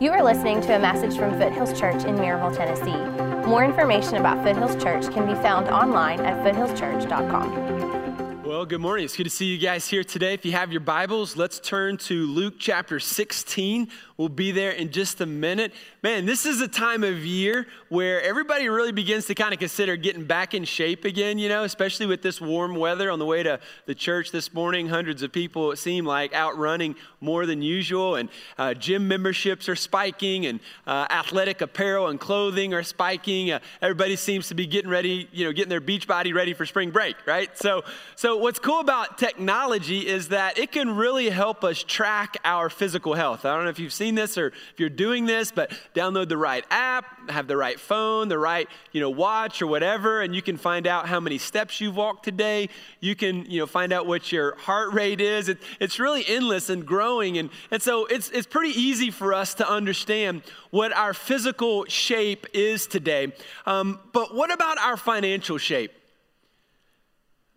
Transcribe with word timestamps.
You 0.00 0.10
are 0.10 0.24
listening 0.24 0.60
to 0.62 0.74
a 0.74 0.78
message 0.80 1.16
from 1.16 1.38
Foothills 1.38 1.78
Church 1.78 2.02
in 2.02 2.16
Maryville, 2.16 2.56
Tennessee. 2.56 3.48
More 3.48 3.64
information 3.64 4.16
about 4.16 4.42
Foothills 4.44 4.74
Church 4.82 5.08
can 5.14 5.24
be 5.24 5.34
found 5.34 5.68
online 5.68 6.18
at 6.18 6.44
foothillschurch.com. 6.44 8.42
Well, 8.44 8.66
good 8.66 8.80
morning. 8.80 9.04
It's 9.04 9.16
good 9.16 9.24
to 9.24 9.30
see 9.30 9.46
you 9.46 9.58
guys 9.58 9.88
here 9.88 10.02
today. 10.04 10.34
If 10.34 10.44
you 10.44 10.52
have 10.52 10.72
your 10.72 10.80
Bibles, 10.80 11.36
let's 11.36 11.60
turn 11.60 11.96
to 11.98 12.26
Luke 12.26 12.54
chapter 12.58 12.98
16. 12.98 13.88
We'll 14.16 14.28
be 14.28 14.52
there 14.52 14.70
in 14.70 14.90
just 14.92 15.20
a 15.20 15.26
minute. 15.26 15.72
Man, 16.02 16.24
this 16.26 16.46
is 16.46 16.60
a 16.60 16.68
time 16.68 17.04
of 17.04 17.24
year 17.24 17.66
where 17.88 18.22
everybody 18.22 18.68
really 18.68 18.92
begins 18.92 19.26
to 19.26 19.34
kind 19.34 19.52
of 19.52 19.58
consider 19.58 19.96
getting 19.96 20.24
back 20.24 20.54
in 20.54 20.64
shape 20.64 21.04
again, 21.04 21.38
you 21.38 21.48
know, 21.48 21.64
especially 21.64 22.06
with 22.06 22.22
this 22.22 22.40
warm 22.40 22.76
weather 22.76 23.10
on 23.10 23.18
the 23.18 23.26
way 23.26 23.42
to 23.42 23.58
the 23.86 23.94
church 23.94 24.30
this 24.30 24.54
morning. 24.54 24.88
Hundreds 24.88 25.22
of 25.22 25.32
people, 25.32 25.72
it 25.72 25.76
seemed 25.76 26.06
like, 26.06 26.32
out 26.32 26.56
running 26.56 26.94
more 27.24 27.46
than 27.46 27.62
usual. 27.62 28.16
And 28.16 28.28
uh, 28.58 28.74
gym 28.74 29.08
memberships 29.08 29.68
are 29.68 29.76
spiking, 29.76 30.46
and 30.46 30.60
uh, 30.86 31.06
athletic 31.10 31.60
apparel 31.60 32.08
and 32.08 32.20
clothing 32.20 32.74
are 32.74 32.82
spiking. 32.82 33.50
Uh, 33.50 33.60
everybody 33.80 34.16
seems 34.16 34.48
to 34.48 34.54
be 34.54 34.66
getting 34.66 34.90
ready, 34.90 35.28
you 35.32 35.44
know, 35.44 35.52
getting 35.52 35.70
their 35.70 35.80
beach 35.80 36.06
body 36.06 36.32
ready 36.32 36.52
for 36.52 36.66
spring 36.66 36.90
break, 36.90 37.16
right? 37.26 37.56
So, 37.58 37.82
so 38.14 38.36
what's 38.36 38.58
cool 38.58 38.80
about 38.80 39.18
technology 39.18 40.06
is 40.06 40.28
that 40.28 40.58
it 40.58 40.70
can 40.70 40.94
really 40.94 41.30
help 41.30 41.64
us 41.64 41.82
track 41.82 42.36
our 42.44 42.68
physical 42.68 43.14
health. 43.14 43.44
I 43.44 43.54
don't 43.54 43.64
know 43.64 43.70
if 43.70 43.78
you've 43.78 43.92
seen 43.92 44.14
this 44.14 44.36
or 44.36 44.48
if 44.48 44.78
you're 44.78 44.88
doing 44.90 45.24
this, 45.24 45.50
but 45.50 45.72
download 45.94 46.28
the 46.28 46.36
right 46.36 46.64
app, 46.70 47.30
have 47.30 47.46
the 47.46 47.56
right 47.56 47.80
phone, 47.80 48.28
the 48.28 48.38
right, 48.38 48.68
you 48.92 49.00
know, 49.00 49.10
watch 49.10 49.62
or 49.62 49.66
whatever, 49.66 50.20
and 50.20 50.34
you 50.34 50.42
can 50.42 50.56
find 50.56 50.86
out 50.86 51.06
how 51.06 51.20
many 51.20 51.38
steps 51.38 51.80
you've 51.80 51.96
walked 51.96 52.24
today. 52.24 52.68
You 53.00 53.14
can, 53.14 53.46
you 53.50 53.60
know, 53.60 53.66
find 53.66 53.92
out 53.92 54.06
what 54.06 54.30
your 54.30 54.56
heart 54.56 54.92
rate 54.92 55.20
is. 55.20 55.48
It, 55.48 55.58
it's 55.80 55.98
really 55.98 56.24
endless 56.26 56.68
and 56.68 56.84
growing. 56.84 57.13
And, 57.22 57.50
and 57.70 57.82
so 57.82 58.06
it's, 58.06 58.30
it's 58.30 58.46
pretty 58.46 58.78
easy 58.78 59.10
for 59.10 59.32
us 59.34 59.54
to 59.54 59.68
understand 59.68 60.42
what 60.70 60.92
our 60.92 61.14
physical 61.14 61.84
shape 61.86 62.46
is 62.52 62.86
today. 62.86 63.32
Um, 63.66 64.00
but 64.12 64.34
what 64.34 64.52
about 64.52 64.78
our 64.78 64.96
financial 64.96 65.58
shape? 65.58 65.92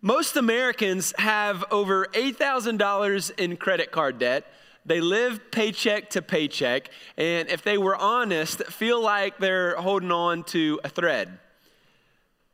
Most 0.00 0.36
Americans 0.36 1.12
have 1.18 1.64
over 1.72 2.06
$8,000 2.06 3.38
in 3.38 3.56
credit 3.56 3.90
card 3.90 4.18
debt. 4.18 4.46
They 4.86 5.00
live 5.00 5.50
paycheck 5.50 6.10
to 6.10 6.22
paycheck, 6.22 6.88
and 7.16 7.48
if 7.50 7.62
they 7.62 7.76
were 7.76 7.96
honest, 7.96 8.64
feel 8.66 9.02
like 9.02 9.38
they're 9.38 9.76
holding 9.76 10.12
on 10.12 10.44
to 10.44 10.80
a 10.84 10.88
thread. 10.88 11.38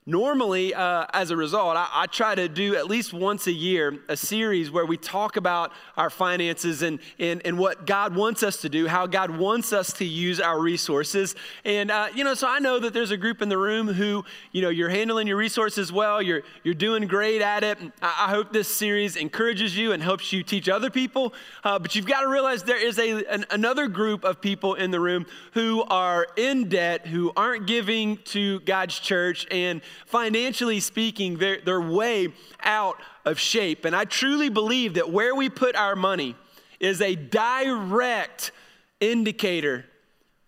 Normally, 0.06 0.74
uh, 0.74 1.06
as 1.14 1.30
a 1.30 1.36
result, 1.36 1.78
I, 1.78 1.88
I, 1.90 2.06
try 2.06 2.34
to 2.34 2.46
do 2.46 2.76
at 2.76 2.88
least 2.88 3.14
once 3.14 3.46
a 3.46 3.52
year 3.52 4.00
a 4.06 4.18
series 4.18 4.70
where 4.70 4.84
we 4.84 4.98
talk 4.98 5.38
about 5.38 5.72
our 5.96 6.10
finances 6.10 6.82
and, 6.82 6.98
and, 7.18 7.40
and 7.46 7.56
what 7.56 7.86
God 7.86 8.14
wants 8.14 8.42
us 8.42 8.58
to 8.60 8.68
do, 8.68 8.86
how 8.86 9.06
God 9.06 9.30
wants 9.30 9.72
us 9.72 9.94
to 9.94 10.04
use 10.04 10.40
our 10.40 10.60
resources. 10.60 11.34
And, 11.64 11.90
uh, 11.90 12.08
you 12.14 12.22
know, 12.22 12.34
so 12.34 12.46
I 12.46 12.58
know 12.58 12.78
that 12.80 12.92
there's 12.92 13.12
a 13.12 13.16
group 13.16 13.40
in 13.40 13.48
the 13.48 13.56
room 13.56 13.88
who, 13.88 14.26
you 14.52 14.60
know, 14.60 14.68
you're 14.68 14.90
handling 14.90 15.26
your 15.26 15.38
resources 15.38 15.90
well, 15.90 16.20
you're, 16.20 16.42
you're 16.64 16.74
doing 16.74 17.06
great 17.06 17.40
at 17.40 17.64
it. 17.64 17.78
I, 18.02 18.26
I 18.26 18.28
hope 18.28 18.52
this 18.52 18.68
series 18.68 19.16
encourages 19.16 19.74
you 19.74 19.92
and 19.92 20.02
helps 20.02 20.34
you 20.34 20.42
teach 20.42 20.68
other 20.68 20.90
people. 20.90 21.32
Uh, 21.64 21.78
but 21.78 21.94
you've 21.94 22.04
got 22.04 22.20
to 22.20 22.28
realize 22.28 22.62
there 22.62 22.76
is 22.76 22.98
a, 22.98 23.24
an, 23.24 23.46
another 23.48 23.88
group 23.88 24.22
of 24.22 24.42
people 24.42 24.74
in 24.74 24.90
the 24.90 25.00
room 25.00 25.24
who 25.54 25.82
are 25.84 26.26
in 26.36 26.68
debt, 26.68 27.06
who 27.06 27.32
aren't 27.34 27.66
giving 27.66 28.18
to 28.18 28.60
God's 28.60 28.98
church, 28.98 29.46
and 29.50 29.80
financially 30.06 30.80
speaking, 30.80 31.36
they're, 31.38 31.60
they're 31.64 31.80
way 31.80 32.28
out 32.62 33.00
of 33.24 33.38
shape. 33.38 33.84
And 33.84 33.94
I 33.94 34.04
truly 34.04 34.48
believe 34.48 34.94
that 34.94 35.10
where 35.10 35.34
we 35.34 35.48
put 35.48 35.76
our 35.76 35.96
money 35.96 36.36
is 36.80 37.00
a 37.00 37.14
direct 37.14 38.52
indicator 39.00 39.86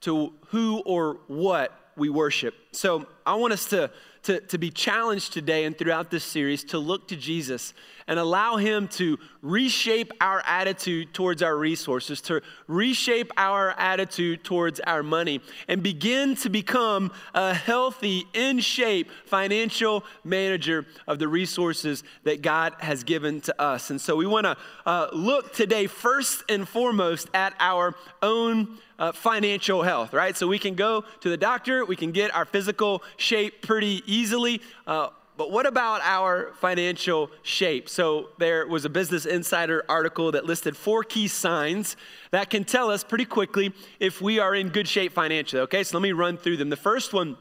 to 0.02 0.32
who 0.48 0.80
or 0.80 1.18
what 1.26 1.72
we 1.96 2.08
worship. 2.08 2.54
So 2.72 3.06
I 3.24 3.34
want 3.36 3.52
us 3.52 3.66
to, 3.70 3.90
to, 4.24 4.40
to 4.40 4.58
be 4.58 4.70
challenged 4.70 5.32
today 5.32 5.64
and 5.64 5.76
throughout 5.76 6.10
this 6.10 6.24
series 6.24 6.62
to 6.64 6.78
look 6.78 7.08
to 7.08 7.16
Jesus 7.16 7.74
and 8.08 8.18
allow 8.18 8.56
Him 8.56 8.88
to 8.88 9.18
reshape 9.42 10.12
our 10.20 10.42
attitude 10.46 11.12
towards 11.14 11.42
our 11.42 11.56
resources, 11.56 12.20
to 12.22 12.42
reshape 12.66 13.32
our 13.36 13.70
attitude 13.78 14.44
towards 14.44 14.80
our 14.80 15.02
money, 15.02 15.40
and 15.68 15.82
begin 15.82 16.34
to 16.36 16.48
become 16.48 17.12
a 17.34 17.54
healthy, 17.54 18.26
in 18.34 18.60
shape 18.60 19.10
financial 19.24 20.04
manager 20.24 20.86
of 21.06 21.18
the 21.18 21.28
resources 21.28 22.02
that 22.24 22.42
God 22.42 22.74
has 22.78 23.04
given 23.04 23.40
to 23.42 23.60
us. 23.60 23.90
And 23.90 24.00
so 24.00 24.16
we 24.16 24.26
want 24.26 24.44
to 24.44 24.56
uh, 24.84 25.08
look 25.12 25.52
today, 25.52 25.86
first 25.86 26.44
and 26.48 26.68
foremost, 26.68 27.28
at 27.34 27.54
our 27.60 27.94
own. 28.22 28.78
Uh, 28.98 29.12
financial 29.12 29.82
health, 29.82 30.14
right? 30.14 30.38
So 30.38 30.46
we 30.46 30.58
can 30.58 30.74
go 30.74 31.04
to 31.20 31.28
the 31.28 31.36
doctor, 31.36 31.84
we 31.84 31.96
can 31.96 32.12
get 32.12 32.34
our 32.34 32.46
physical 32.46 33.02
shape 33.18 33.60
pretty 33.60 34.02
easily. 34.06 34.62
Uh, 34.86 35.10
but 35.36 35.50
what 35.50 35.66
about 35.66 36.00
our 36.02 36.52
financial 36.60 37.30
shape? 37.42 37.88
So 37.88 38.30
there 38.38 38.66
was 38.66 38.84
a 38.84 38.88
Business 38.88 39.26
Insider 39.26 39.84
article 39.88 40.32
that 40.32 40.46
listed 40.46 40.76
four 40.76 41.04
key 41.04 41.28
signs 41.28 41.96
that 42.30 42.50
can 42.50 42.64
tell 42.64 42.90
us 42.90 43.04
pretty 43.04 43.26
quickly 43.26 43.72
if 44.00 44.20
we 44.20 44.38
are 44.38 44.54
in 44.54 44.70
good 44.70 44.88
shape 44.88 45.12
financially. 45.12 45.62
Okay, 45.62 45.84
so 45.84 45.98
let 45.98 46.02
me 46.02 46.12
run 46.12 46.38
through 46.38 46.56
them. 46.56 46.70
The 46.70 46.76
first 46.76 47.12
one 47.12 47.36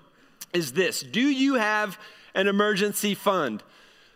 is 0.53 0.73
this 0.73 1.01
Do 1.01 1.21
you 1.21 1.55
have 1.55 1.99
an 2.33 2.47
emergency 2.47 3.15
fund? 3.15 3.63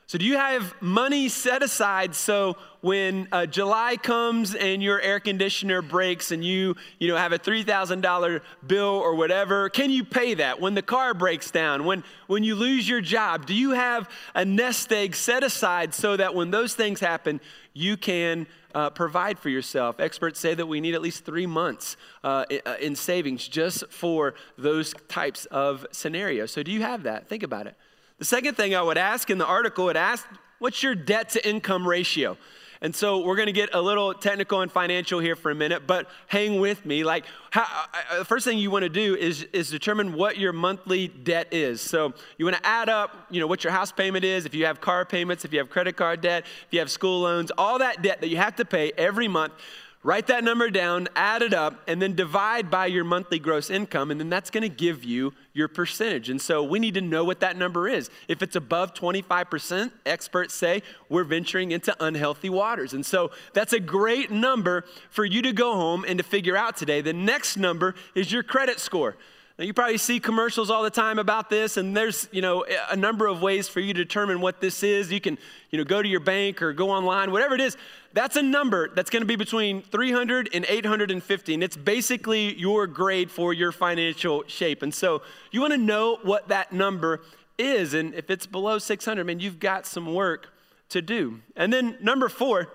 So, 0.10 0.18
do 0.18 0.26
you 0.26 0.38
have 0.38 0.74
money 0.82 1.30
set 1.30 1.62
aside 1.62 2.16
so 2.16 2.58
when 2.82 3.28
uh, 3.32 3.46
July 3.46 3.96
comes 3.96 4.56
and 4.56 4.82
your 4.82 5.00
air 5.00 5.20
conditioner 5.20 5.84
breaks 5.84 6.32
and 6.32 6.44
you, 6.44 6.76
you 6.98 7.10
know, 7.10 7.16
have 7.16 7.32
a 7.32 7.38
$3,000 7.38 8.42
bill 8.66 8.86
or 8.86 9.14
whatever, 9.14 9.70
can 9.70 9.92
you 9.92 10.04
pay 10.04 10.34
that? 10.34 10.60
When 10.60 10.74
the 10.74 10.82
car 10.82 11.14
breaks 11.14 11.52
down, 11.52 11.86
when, 11.86 12.04
when 12.26 12.44
you 12.44 12.56
lose 12.56 12.90
your 12.90 13.02
job, 13.02 13.46
do 13.46 13.54
you 13.54 13.74
have 13.74 14.10
a 14.34 14.44
nest 14.44 14.92
egg 14.92 15.14
set 15.14 15.44
aside 15.44 15.94
so 15.94 16.18
that 16.18 16.34
when 16.34 16.50
those 16.50 16.74
things 16.74 17.00
happen, 17.00 17.40
you 17.76 17.96
can 17.96 18.48
uh, 18.74 18.90
provide 18.90 19.38
for 19.38 19.50
yourself? 19.50 20.00
Experts 20.00 20.40
say 20.40 20.56
that 20.56 20.66
we 20.66 20.82
need 20.82 20.96
at 20.96 21.04
least 21.04 21.24
three 21.24 21.46
months 21.46 21.98
uh, 22.24 22.46
uh 22.66 22.78
in 22.82 22.96
savings 22.96 23.48
just 23.48 23.84
for 23.92 24.34
those 24.58 24.96
types 25.08 25.46
of 25.52 25.86
scenarios. 25.92 26.52
So, 26.52 26.64
do 26.64 26.72
you 26.72 26.82
have 26.82 27.04
that? 27.04 27.28
Think 27.30 27.44
about 27.44 27.68
it. 27.68 27.76
The 28.20 28.26
second 28.26 28.56
thing 28.56 28.76
I 28.76 28.82
would 28.82 28.98
ask 28.98 29.30
in 29.30 29.38
the 29.38 29.46
article, 29.46 29.90
it 29.90 29.96
asked, 29.96 30.26
what's 30.60 30.84
your 30.84 30.94
debt 30.94 31.30
to 31.30 31.50
income 31.50 31.88
ratio? 31.88 32.38
And 32.82 32.96
so 32.96 33.20
we're 33.26 33.36
going 33.36 33.48
to 33.48 33.54
get 33.54 33.74
a 33.74 33.82
little 33.82 34.14
technical 34.14 34.62
and 34.62 34.72
financial 34.72 35.20
here 35.20 35.36
for 35.36 35.52
a 35.52 35.56
minute, 35.56 35.88
but 35.88 36.10
hang 36.28 36.60
with 36.62 36.86
me. 36.86 37.04
Like, 37.04 37.26
how, 37.52 37.64
uh, 37.64 37.98
uh, 38.12 38.20
the 38.20 38.26
first 38.26 38.46
thing 38.46 38.58
you 38.58 38.72
want 38.72 38.84
to 38.84 38.90
do 38.90 39.16
is, 39.16 39.44
is 39.52 39.70
determine 39.70 40.14
what 40.14 40.38
your 40.38 40.54
monthly 40.54 41.08
debt 41.08 41.48
is. 41.52 41.82
So 41.82 42.14
you 42.38 42.46
want 42.46 42.58
to 42.58 42.66
add 42.66 42.88
up, 42.88 43.28
you 43.30 43.42
know, 43.42 43.48
what 43.48 43.64
your 43.64 43.72
house 43.72 43.92
payment 43.92 44.24
is, 44.24 44.46
if 44.46 44.54
you 44.54 44.66
have 44.66 44.80
car 44.80 45.06
payments, 45.06 45.44
if 45.44 45.52
you 45.52 45.60
have 45.60 45.70
credit 45.70 45.98
card 45.98 46.22
debt, 46.22 46.46
if 46.46 46.68
you 46.72 46.80
have 46.80 46.92
school 46.92 47.22
loans, 47.22 47.52
all 47.58 47.80
that 47.80 48.02
debt 48.02 48.22
that 48.22 48.30
you 48.30 48.38
have 48.38 48.56
to 48.58 48.66
pay 48.66 48.92
every 48.98 49.28
month. 49.28 49.54
Write 50.02 50.28
that 50.28 50.46
number 50.46 50.70
down, 50.70 51.10
add 51.14 51.42
it 51.42 51.54
up, 51.54 51.82
and 51.86 52.02
then 52.02 52.16
divide 52.16 52.72
by 52.72 52.86
your 52.86 53.04
monthly 53.04 53.38
gross 53.38 53.70
income, 53.70 54.12
and 54.12 54.20
then 54.20 54.30
that's 54.30 54.50
going 54.50 54.62
to 54.62 54.70
give 54.70 55.04
you 55.04 55.34
your 55.52 55.68
percentage. 55.68 56.30
And 56.30 56.42
so 56.42 56.64
we 56.64 56.80
need 56.80 56.94
to 56.94 57.02
know 57.02 57.26
what 57.26 57.42
that 57.42 57.58
number 57.58 57.86
is. 57.86 58.10
If 58.30 58.42
it's 58.42 58.56
above 58.56 58.94
25%, 58.94 59.92
experts 60.06 60.54
say 60.54 60.84
we're 61.10 61.26
venturing 61.26 61.72
into 61.72 61.94
unhealthy 62.00 62.50
waters. 62.50 62.94
And 62.94 63.06
so 63.06 63.32
that's 63.54 63.74
a 63.74 63.80
great 63.80 64.32
number 64.32 64.86
for 65.10 65.26
you 65.26 65.42
to 65.42 65.52
go 65.52 65.74
home 65.74 66.06
and 66.08 66.18
to 66.18 66.24
figure 66.24 66.56
out 66.56 66.78
today. 66.78 67.02
The 67.02 67.12
next 67.12 67.58
number 67.58 67.94
is 68.16 68.32
your 68.32 68.44
credit 68.44 68.80
score. 68.80 69.18
Now, 69.58 69.66
you 69.66 69.74
probably 69.74 69.98
see 69.98 70.22
commercials 70.22 70.70
all 70.70 70.84
the 70.84 70.90
time 70.90 71.20
about 71.20 71.50
this, 71.50 71.76
and 71.76 71.96
there's, 71.96 72.30
you 72.32 72.42
know, 72.42 72.66
a 72.90 72.96
number 72.96 73.28
of 73.28 73.42
ways 73.42 73.68
for 73.68 73.82
you 73.82 73.94
to 73.94 74.02
determine 74.06 74.40
what 74.40 74.62
this 74.62 74.84
is. 74.84 75.12
You 75.12 75.20
can, 75.20 75.38
you 75.70 75.78
know, 75.78 75.84
go 75.84 76.02
to 76.02 76.08
your 76.08 76.22
bank 76.22 76.62
or 76.62 76.72
go 76.72 76.90
online, 76.90 77.32
whatever 77.34 77.56
it 77.56 77.60
is. 77.60 77.76
That's 78.14 78.36
a 78.36 78.42
number 78.42 78.90
that's 78.94 79.10
going 79.10 79.22
to 79.22 79.28
be 79.28 79.36
between 79.36 79.82
300 79.84 80.50
and 80.54 80.66
850, 80.68 81.54
and 81.54 81.64
it's 81.64 81.78
basically 81.78 82.56
your 82.56 82.88
grade 82.88 83.30
for 83.30 83.54
your 83.54 83.72
financial 83.72 84.44
shape. 84.48 84.82
And 84.82 84.94
so 84.94 85.22
you 85.52 85.62
want 85.62 85.74
to 85.74 85.78
know 85.78 86.18
what 86.24 86.48
that 86.48 86.74
number 86.74 87.22
is, 87.58 87.94
and 87.94 88.16
if 88.16 88.30
it's 88.30 88.48
below 88.48 88.80
600, 88.80 89.24
man, 89.26 89.40
you've 89.40 89.60
got 89.60 89.86
some 89.86 90.14
work 90.14 90.52
to 90.90 91.02
do. 91.02 91.42
And 91.56 91.72
then 91.72 91.98
number 92.02 92.30
four 92.30 92.70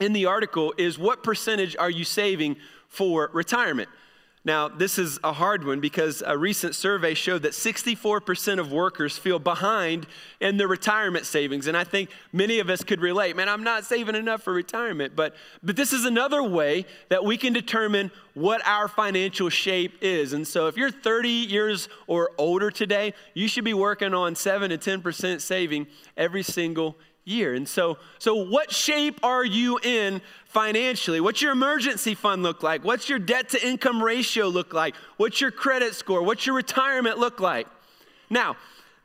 in 0.00 0.12
the 0.12 0.26
article 0.26 0.74
is 0.76 0.98
what 0.98 1.22
percentage 1.24 1.74
are 1.76 1.90
you 1.90 2.04
saving 2.04 2.56
for 2.88 3.30
retirement? 3.32 3.88
Now, 4.48 4.66
this 4.66 4.98
is 4.98 5.20
a 5.22 5.34
hard 5.34 5.62
one 5.66 5.78
because 5.78 6.22
a 6.24 6.38
recent 6.38 6.74
survey 6.74 7.12
showed 7.12 7.42
that 7.42 7.52
64% 7.52 8.58
of 8.58 8.72
workers 8.72 9.18
feel 9.18 9.38
behind 9.38 10.06
in 10.40 10.56
their 10.56 10.66
retirement 10.66 11.26
savings. 11.26 11.66
And 11.66 11.76
I 11.76 11.84
think 11.84 12.08
many 12.32 12.58
of 12.58 12.70
us 12.70 12.82
could 12.82 13.02
relate. 13.02 13.36
Man, 13.36 13.50
I'm 13.50 13.62
not 13.62 13.84
saving 13.84 14.14
enough 14.14 14.42
for 14.42 14.54
retirement. 14.54 15.14
But, 15.14 15.36
but 15.62 15.76
this 15.76 15.92
is 15.92 16.06
another 16.06 16.42
way 16.42 16.86
that 17.10 17.26
we 17.26 17.36
can 17.36 17.52
determine 17.52 18.10
what 18.32 18.66
our 18.66 18.88
financial 18.88 19.50
shape 19.50 19.98
is. 20.00 20.32
And 20.32 20.48
so 20.48 20.66
if 20.66 20.78
you're 20.78 20.90
30 20.90 21.28
years 21.28 21.90
or 22.06 22.30
older 22.38 22.70
today, 22.70 23.12
you 23.34 23.48
should 23.48 23.64
be 23.64 23.74
working 23.74 24.14
on 24.14 24.34
7 24.34 24.70
to 24.70 24.78
10% 24.78 25.42
saving 25.42 25.86
every 26.16 26.42
single 26.42 26.96
year. 27.28 27.54
And 27.54 27.68
so, 27.68 27.98
so 28.18 28.34
what 28.34 28.72
shape 28.72 29.20
are 29.22 29.44
you 29.44 29.78
in 29.82 30.20
financially? 30.46 31.20
What's 31.20 31.42
your 31.42 31.52
emergency 31.52 32.14
fund 32.14 32.42
look 32.42 32.62
like? 32.62 32.84
What's 32.84 33.08
your 33.08 33.18
debt 33.18 33.50
to 33.50 33.66
income 33.66 34.02
ratio 34.02 34.48
look 34.48 34.72
like? 34.72 34.94
What's 35.16 35.40
your 35.40 35.50
credit 35.50 35.94
score? 35.94 36.22
What's 36.22 36.46
your 36.46 36.56
retirement 36.56 37.18
look 37.18 37.40
like? 37.40 37.66
Now, 38.30 38.56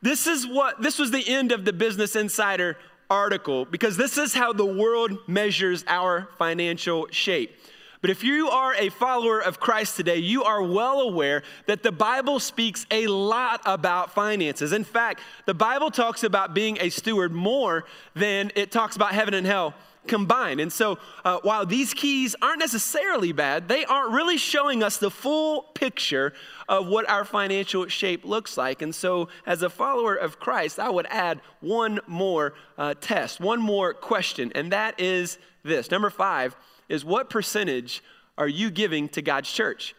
this 0.02 0.26
is 0.26 0.46
what 0.46 0.82
this 0.82 0.98
was 0.98 1.10
the 1.10 1.26
end 1.26 1.52
of 1.52 1.64
the 1.64 1.72
Business 1.72 2.16
Insider 2.16 2.76
article 3.10 3.64
because 3.64 3.96
this 3.96 4.18
is 4.18 4.34
how 4.34 4.52
the 4.52 4.66
world 4.66 5.18
measures 5.26 5.84
our 5.86 6.28
financial 6.38 7.06
shape. 7.10 7.56
But 8.04 8.10
if 8.10 8.22
you 8.22 8.50
are 8.50 8.74
a 8.74 8.90
follower 8.90 9.40
of 9.40 9.58
Christ 9.58 9.96
today, 9.96 10.18
you 10.18 10.44
are 10.44 10.62
well 10.62 11.00
aware 11.00 11.42
that 11.64 11.82
the 11.82 11.90
Bible 11.90 12.38
speaks 12.38 12.84
a 12.90 13.06
lot 13.06 13.62
about 13.64 14.12
finances. 14.12 14.74
In 14.74 14.84
fact, 14.84 15.22
the 15.46 15.54
Bible 15.54 15.90
talks 15.90 16.22
about 16.22 16.52
being 16.52 16.76
a 16.82 16.90
steward 16.90 17.32
more 17.32 17.86
than 18.14 18.52
it 18.56 18.70
talks 18.70 18.94
about 18.94 19.12
heaven 19.12 19.32
and 19.32 19.46
hell 19.46 19.72
combined. 20.06 20.60
And 20.60 20.70
so, 20.70 20.98
uh, 21.24 21.38
while 21.44 21.64
these 21.64 21.94
keys 21.94 22.36
aren't 22.42 22.58
necessarily 22.58 23.32
bad, 23.32 23.68
they 23.68 23.86
aren't 23.86 24.12
really 24.12 24.36
showing 24.36 24.82
us 24.82 24.98
the 24.98 25.10
full 25.10 25.62
picture 25.62 26.34
of 26.68 26.86
what 26.86 27.08
our 27.08 27.24
financial 27.24 27.88
shape 27.88 28.26
looks 28.26 28.58
like. 28.58 28.82
And 28.82 28.94
so, 28.94 29.30
as 29.46 29.62
a 29.62 29.70
follower 29.70 30.14
of 30.14 30.38
Christ, 30.38 30.78
I 30.78 30.90
would 30.90 31.06
add 31.08 31.40
one 31.60 32.00
more 32.06 32.52
uh, 32.76 32.92
test, 33.00 33.40
one 33.40 33.62
more 33.62 33.94
question, 33.94 34.52
and 34.54 34.72
that 34.72 35.00
is 35.00 35.38
this. 35.62 35.90
Number 35.90 36.10
five, 36.10 36.54
is 36.88 37.04
what 37.04 37.30
percentage 37.30 38.02
are 38.36 38.48
you 38.48 38.70
giving 38.70 39.08
to 39.10 39.22
God's 39.22 39.50
church? 39.50 39.94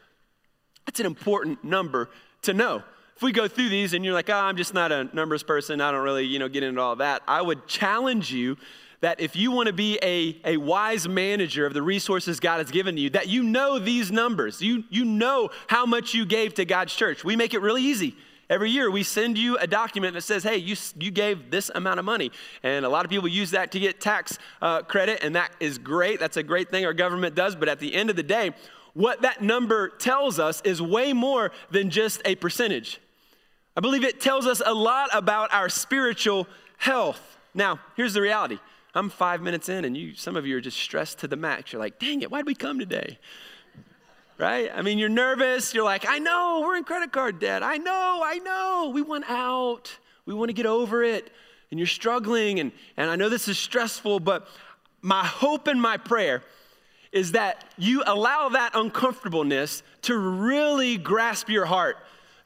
That's 0.86 1.00
an 1.00 1.06
important 1.06 1.64
number 1.64 2.10
to 2.44 2.54
know. 2.54 2.84
If 3.16 3.22
we 3.22 3.32
go 3.32 3.48
through 3.48 3.70
these 3.70 3.94
and 3.94 4.04
you're 4.04 4.14
like, 4.14 4.30
oh, 4.30 4.34
I'm 4.34 4.58
just 4.58 4.74
not 4.74 4.92
a 4.92 5.06
numbers 5.16 5.42
person, 5.42 5.80
I 5.80 5.92
don't 5.92 6.04
really, 6.04 6.26
you 6.26 6.38
know, 6.38 6.50
get 6.50 6.64
into 6.64 6.82
all 6.82 6.98
that, 6.98 7.22
I 7.28 7.42
would 7.42 7.66
challenge 7.66 8.32
you 8.32 8.58
that 9.02 9.20
if 9.20 9.36
you 9.36 9.52
want 9.52 9.68
to 9.68 9.74
be 9.74 10.00
a, 10.02 10.40
a 10.44 10.58
wise 10.58 11.08
manager 11.08 11.66
of 11.66 11.74
the 11.74 11.82
resources 11.82 12.40
God 12.40 12.58
has 12.58 12.72
given 12.72 12.98
you, 12.98 13.10
that 13.12 13.28
you 13.28 13.44
know 13.44 13.78
these 13.80 14.12
numbers. 14.12 14.62
You, 14.62 14.84
you 14.90 15.06
know 15.06 15.50
how 15.68 15.86
much 15.86 16.14
you 16.14 16.26
gave 16.26 16.56
to 16.56 16.66
God's 16.66 16.94
church. 16.94 17.24
We 17.24 17.36
make 17.36 17.54
it 17.54 17.62
really 17.62 17.84
easy. 17.84 18.16
Every 18.50 18.70
year, 18.70 18.92
we 18.92 19.02
send 19.04 19.38
you 19.38 19.58
a 19.58 19.66
document 19.66 20.14
that 20.14 20.22
says, 20.22 20.44
hey, 20.44 20.58
you, 20.58 20.76
you 21.00 21.10
gave 21.10 21.50
this 21.50 21.72
amount 21.74 22.00
of 22.00 22.06
money. 22.06 22.32
And 22.62 22.86
a 22.86 22.90
lot 22.90 23.04
of 23.04 23.10
people 23.10 23.28
use 23.28 23.52
that 23.52 23.72
to 23.72 23.80
get 23.80 24.00
tax 24.00 24.38
uh, 24.62 24.84
credit, 24.84 25.24
and 25.24 25.36
that 25.36 25.52
is 25.60 25.78
great. 25.80 26.20
That's 26.20 26.38
a 26.38 26.44
great 26.44 26.70
thing 26.70 26.86
our 26.86 26.94
government 26.94 27.34
does. 27.34 27.56
But 27.56 27.70
at 27.70 27.80
the 27.80 27.96
end 27.96 28.12
of 28.12 28.16
the 28.16 28.24
day, 28.24 28.52
what 28.94 29.24
that 29.24 29.42
number 29.42 29.90
tells 29.90 30.40
us 30.40 30.62
is 30.62 30.82
way 30.82 31.12
more 31.12 31.52
than 31.72 31.90
just 31.90 32.22
a 32.24 32.36
percentage. 32.36 33.00
I 33.76 33.82
believe 33.82 34.04
it 34.04 34.22
tells 34.22 34.46
us 34.46 34.62
a 34.64 34.74
lot 34.74 35.10
about 35.12 35.52
our 35.52 35.68
spiritual 35.68 36.48
health. 36.78 37.38
Now, 37.54 37.80
here's 37.98 38.14
the 38.14 38.22
reality. 38.22 38.60
I'm 38.94 39.10
five 39.10 39.42
minutes 39.42 39.68
in, 39.68 39.84
and 39.84 39.98
you, 39.98 40.16
some 40.16 40.38
of 40.38 40.46
you 40.46 40.56
are 40.56 40.62
just 40.62 40.78
stressed 40.78 41.20
to 41.20 41.28
the 41.28 41.36
max. 41.36 41.74
You're 41.74 41.82
like, 41.82 42.00
dang 42.00 42.22
it, 42.22 42.32
why'd 42.32 42.46
we 42.46 42.56
come 42.56 42.80
today? 42.80 43.18
Right? 44.38 44.70
I 44.74 44.82
mean, 44.82 44.98
you're 44.98 45.10
nervous. 45.10 45.74
You're 45.74 45.86
like, 45.86 46.06
I 46.08 46.20
know, 46.20 46.62
we're 46.66 46.78
in 46.78 46.84
credit 46.84 47.12
card 47.12 47.40
debt. 47.40 47.64
I 47.64 47.78
know, 47.78 48.22
I 48.24 48.40
know. 48.40 48.92
We 48.94 49.02
want 49.02 49.26
out. 49.30 49.98
We 50.26 50.34
want 50.34 50.50
to 50.50 50.54
get 50.54 50.66
over 50.66 51.04
it. 51.04 51.32
And 51.72 51.80
you're 51.80 51.88
struggling. 51.88 52.60
And, 52.60 52.72
and 52.98 53.10
I 53.10 53.16
know 53.16 53.30
this 53.30 53.48
is 53.48 53.58
stressful, 53.58 54.20
but 54.20 54.48
my 55.02 55.24
hope 55.24 55.68
and 55.68 55.82
my 55.82 55.98
prayer 55.98 56.44
is 57.12 57.32
that 57.32 57.64
you 57.78 58.04
allow 58.06 58.50
that 58.50 58.72
uncomfortableness 58.76 59.84
to 60.02 60.18
really 60.18 60.98
grasp 60.98 61.50
your 61.50 61.66
heart 61.66 61.98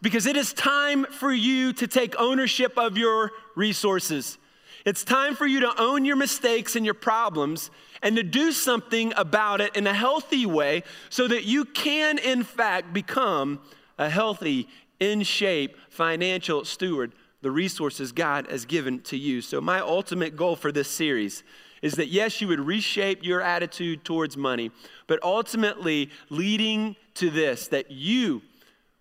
because 0.01 0.25
it 0.25 0.37
is 0.37 0.53
time 0.53 1.05
for 1.05 1.31
you 1.31 1.73
to 1.73 1.87
take 1.87 2.15
ownership 2.19 2.77
of 2.77 2.97
your 2.97 3.31
resources. 3.55 4.37
It's 4.85 5.03
time 5.03 5.35
for 5.35 5.45
you 5.45 5.61
to 5.61 5.81
own 5.81 6.05
your 6.05 6.15
mistakes 6.15 6.75
and 6.75 6.85
your 6.85 6.93
problems 6.93 7.71
and 8.01 8.15
to 8.15 8.23
do 8.23 8.51
something 8.51 9.13
about 9.15 9.61
it 9.61 9.75
in 9.75 9.87
a 9.87 9.93
healthy 9.93 10.45
way 10.45 10.83
so 11.09 11.27
that 11.27 11.43
you 11.43 11.65
can, 11.65 12.17
in 12.17 12.43
fact, 12.43 12.93
become 12.93 13.59
a 13.97 14.09
healthy, 14.09 14.67
in 14.99 15.23
shape 15.23 15.77
financial 15.89 16.65
steward, 16.65 17.13
the 17.41 17.51
resources 17.51 18.11
God 18.11 18.47
has 18.49 18.65
given 18.65 18.99
to 19.03 19.17
you. 19.17 19.41
So, 19.41 19.61
my 19.61 19.79
ultimate 19.79 20.35
goal 20.35 20.55
for 20.55 20.71
this 20.71 20.89
series 20.89 21.43
is 21.81 21.93
that 21.93 22.09
yes, 22.09 22.41
you 22.41 22.47
would 22.49 22.59
reshape 22.59 23.23
your 23.23 23.41
attitude 23.41 24.03
towards 24.03 24.35
money, 24.35 24.71
but 25.07 25.21
ultimately 25.23 26.09
leading 26.29 26.97
to 27.15 27.29
this 27.29 27.67
that 27.69 27.91
you 27.91 28.41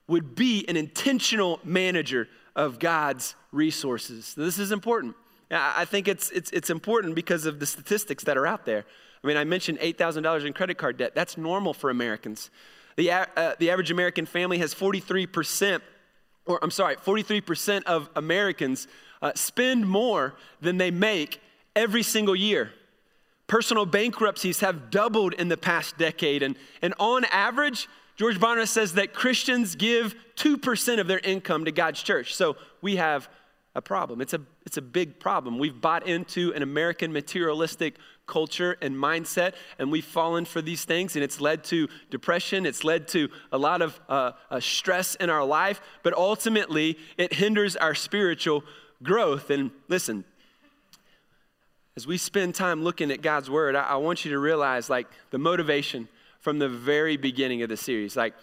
would 0.07 0.35
be 0.35 0.65
an 0.69 0.77
intentional 0.77 1.59
manager 1.65 2.29
of 2.55 2.79
God's 2.79 3.35
resources. 3.53 4.35
This 4.35 4.59
is 4.59 4.71
important. 4.73 5.17
I 5.51 5.85
think 5.85 6.09
it's, 6.09 6.31
it's, 6.31 6.51
it's 6.51 6.71
important 6.71 7.15
because 7.15 7.47
of 7.47 7.59
the 7.59 7.67
statistics 7.67 8.25
that 8.25 8.37
are 8.37 8.47
out 8.47 8.67
there. 8.67 8.85
I 9.23 9.27
mean, 9.27 9.37
I 9.37 9.45
mentioned 9.45 9.79
$8,000 9.79 10.45
in 10.45 10.53
credit 10.53 10.79
card 10.79 10.99
debt. 10.99 11.15
That's 11.15 11.37
normal 11.37 11.75
for 11.75 11.91
Americans. 11.91 12.51
The, 12.97 13.11
uh, 13.11 13.55
the 13.59 13.71
average 13.71 13.91
American 13.91 14.27
family 14.27 14.59
has 14.59 14.75
43%, 14.75 15.81
or 16.47 16.59
I'm 16.63 16.71
sorry, 16.71 16.97
43% 16.97 17.85
of 17.85 18.11
Americans 18.15 18.89
uh, 19.23 19.33
spend 19.35 19.89
more 19.89 20.35
than 20.61 20.77
they 20.77 20.91
make 20.91 21.41
every 21.75 22.03
single 22.03 22.37
year. 22.37 22.73
Personal 23.47 23.87
bankruptcies 23.87 24.61
have 24.61 24.91
doubled 24.91 25.33
in 25.35 25.49
the 25.49 25.57
past 25.57 25.97
decade. 25.97 26.43
And, 26.43 26.57
and 26.83 26.93
on 26.99 27.25
average, 27.27 27.89
George 28.17 28.39
Barna 28.39 28.69
says 28.69 28.95
that 28.95 29.15
Christians 29.15 29.75
give 29.77 30.15
2% 30.37 31.01
of 31.01 31.07
their 31.07 31.21
income 31.21 31.65
to 31.65 31.73
God's 31.73 32.03
church. 32.03 32.35
So 32.35 32.57
we 32.83 32.97
have 32.97 33.29
a 33.79 33.83
problem. 33.83 34.21
It's 34.21 34.35
a, 34.35 34.41
it's 34.67 34.77
a 34.77 34.83
big 34.83 35.19
problem. 35.21 35.59
We've 35.59 35.81
bought 35.81 36.07
into 36.07 36.53
an 36.53 36.63
American 36.63 37.13
materialistic 37.13 37.95
culture 38.27 38.77
and 38.83 38.95
mindset, 38.95 39.55
and 39.79 39.91
we've 39.91 40.05
fallen 40.05 40.45
for 40.45 40.61
these 40.61 40.85
things, 40.85 41.15
and 41.17 41.25
it's 41.25 41.41
led 41.41 41.65
to 41.65 41.89
depression. 42.11 42.67
It's 42.67 42.85
led 42.85 43.09
to 43.09 43.31
a 43.53 43.57
lot 43.57 43.81
of 43.81 43.99
uh, 44.09 44.33
uh, 44.51 44.61
stress 44.61 45.15
in 45.15 45.31
our 45.31 45.45
life, 45.45 45.81
but 46.03 46.13
ultimately, 46.13 46.99
it 47.17 47.33
hinders 47.33 47.77
our 47.77 47.95
spiritual 47.95 48.65
growth. 49.03 49.49
And 49.49 49.71
listen, 49.87 50.25
as 51.97 52.07
we 52.07 52.19
spend 52.19 52.57
time 52.57 52.83
looking 52.83 53.11
at 53.13 53.23
God's 53.23 53.49
word, 53.49 53.77
I, 53.77 53.85
I 53.85 53.97
want 53.97 54.25
you 54.25 54.33
to 54.33 54.39
realize 54.39 54.91
like 54.91 55.07
the 55.31 55.39
motivation 55.39 56.09
from 56.41 56.59
the 56.59 56.69
very 56.69 57.17
beginning 57.17 57.63
of 57.63 57.69
the 57.69 57.77
series. 57.77 58.17
Like, 58.17 58.35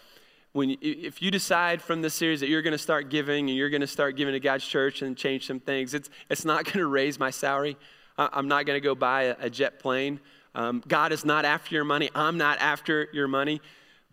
when 0.56 0.78
if 0.80 1.22
you 1.22 1.32
decide 1.32 1.82
from 1.82 2.02
this 2.02 2.14
series 2.14 2.40
that 2.40 2.48
you're 2.48 2.62
going 2.62 2.72
to 2.72 2.78
start 2.78 3.10
giving 3.10 3.50
and 3.50 3.58
you're 3.58 3.70
going 3.70 3.82
to 3.82 3.88
start 3.88 4.16
giving 4.16 4.32
to 4.32 4.40
God's 4.40 4.66
church 4.66 5.02
and 5.02 5.18
change 5.18 5.46
some 5.48 5.60
things, 5.60 5.94
it's 5.94 6.10
it's 6.30 6.46
not 6.46 6.64
going 6.64 6.80
to 6.80 6.88
raise 6.88 7.20
my 7.20 7.30
salary. 7.30 7.76
I'm 8.18 8.48
not 8.48 8.66
going 8.66 8.78
to 8.78 8.82
go 8.82 8.96
buy 8.96 9.36
a, 9.38 9.50
jet 9.50 9.80
plane. 9.80 10.22
Um, 10.56 10.82
God 10.88 11.12
is 11.12 11.26
not 11.26 11.44
after 11.44 11.76
your 11.76 11.84
money. 11.84 12.10
I'm 12.16 12.38
not 12.38 12.58
after 12.60 13.10
your 13.12 13.28
money. 13.28 13.60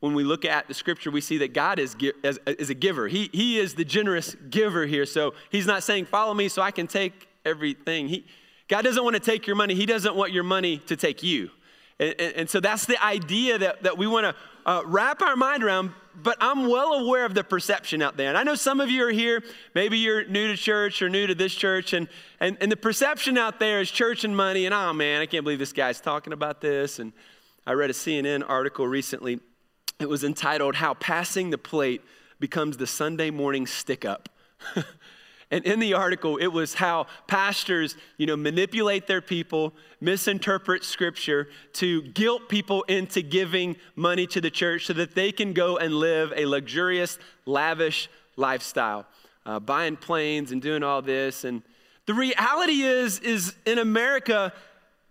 When 0.00 0.14
we 0.14 0.24
look 0.24 0.44
at 0.44 0.66
the 0.66 0.74
scripture, 0.74 1.12
we 1.12 1.20
see 1.20 1.38
that 1.38 1.54
God 1.54 1.78
is, 1.78 1.94
is, 2.24 2.40
is 2.44 2.68
a 2.68 2.74
giver. 2.74 3.06
He, 3.06 3.30
he 3.32 3.60
is 3.60 3.76
the 3.76 3.84
generous 3.84 4.34
giver 4.50 4.84
here. 4.84 5.06
So 5.06 5.34
he's 5.50 5.68
not 5.68 5.84
saying, 5.84 6.06
follow 6.06 6.34
me 6.34 6.48
so 6.48 6.60
I 6.60 6.72
can 6.72 6.88
take 6.88 7.28
everything. 7.44 8.08
He, 8.08 8.26
God 8.66 8.82
doesn't 8.82 9.04
want 9.04 9.14
to 9.14 9.20
take 9.20 9.46
your 9.46 9.54
money. 9.54 9.76
He 9.76 9.86
doesn't 9.86 10.16
want 10.16 10.32
your 10.32 10.42
money 10.42 10.78
to 10.88 10.96
take 10.96 11.22
you. 11.22 11.50
And, 11.98 12.14
and, 12.18 12.34
and 12.34 12.50
so 12.50 12.60
that's 12.60 12.86
the 12.86 13.02
idea 13.02 13.58
that, 13.58 13.82
that 13.82 13.98
we 13.98 14.06
want 14.06 14.24
to 14.24 14.34
uh, 14.64 14.82
wrap 14.84 15.22
our 15.22 15.36
mind 15.36 15.64
around, 15.64 15.92
but 16.14 16.36
I'm 16.40 16.68
well 16.68 16.94
aware 16.94 17.24
of 17.24 17.34
the 17.34 17.44
perception 17.44 18.02
out 18.02 18.16
there. 18.16 18.28
And 18.28 18.38
I 18.38 18.42
know 18.42 18.54
some 18.54 18.80
of 18.80 18.90
you 18.90 19.04
are 19.06 19.10
here, 19.10 19.42
maybe 19.74 19.98
you're 19.98 20.24
new 20.26 20.48
to 20.48 20.56
church 20.56 21.02
or 21.02 21.08
new 21.08 21.26
to 21.26 21.34
this 21.34 21.54
church, 21.54 21.92
and, 21.92 22.08
and, 22.40 22.56
and 22.60 22.70
the 22.70 22.76
perception 22.76 23.38
out 23.38 23.58
there 23.58 23.80
is 23.80 23.90
church 23.90 24.24
and 24.24 24.36
money, 24.36 24.66
and 24.66 24.74
oh 24.74 24.92
man, 24.92 25.20
I 25.20 25.26
can't 25.26 25.44
believe 25.44 25.58
this 25.58 25.72
guy's 25.72 26.00
talking 26.00 26.32
about 26.32 26.60
this. 26.60 26.98
And 26.98 27.12
I 27.66 27.72
read 27.72 27.90
a 27.90 27.94
CNN 27.94 28.44
article 28.48 28.86
recently. 28.86 29.40
It 30.00 30.08
was 30.08 30.24
entitled, 30.24 30.76
How 30.76 30.94
Passing 30.94 31.50
the 31.50 31.58
Plate 31.58 32.02
Becomes 32.40 32.76
the 32.76 32.86
Sunday 32.88 33.30
Morning 33.30 33.66
Stick 33.66 34.04
Up. 34.04 34.28
And 35.52 35.66
in 35.66 35.80
the 35.80 35.92
article, 35.92 36.38
it 36.38 36.46
was 36.46 36.72
how 36.72 37.06
pastors, 37.26 37.94
you 38.16 38.24
know, 38.26 38.36
manipulate 38.36 39.06
their 39.06 39.20
people, 39.20 39.74
misinterpret 40.00 40.82
scripture 40.82 41.46
to 41.74 42.00
guilt 42.00 42.48
people 42.48 42.84
into 42.84 43.20
giving 43.20 43.76
money 43.94 44.26
to 44.28 44.40
the 44.40 44.50
church 44.50 44.86
so 44.86 44.94
that 44.94 45.14
they 45.14 45.30
can 45.30 45.52
go 45.52 45.76
and 45.76 45.94
live 45.94 46.32
a 46.34 46.46
luxurious, 46.46 47.18
lavish 47.44 48.08
lifestyle, 48.36 49.04
uh, 49.44 49.60
buying 49.60 49.94
planes 49.94 50.52
and 50.52 50.62
doing 50.62 50.82
all 50.82 51.02
this. 51.02 51.44
And 51.44 51.60
the 52.06 52.14
reality 52.14 52.80
is, 52.80 53.18
is 53.18 53.54
in 53.66 53.78
America, 53.78 54.54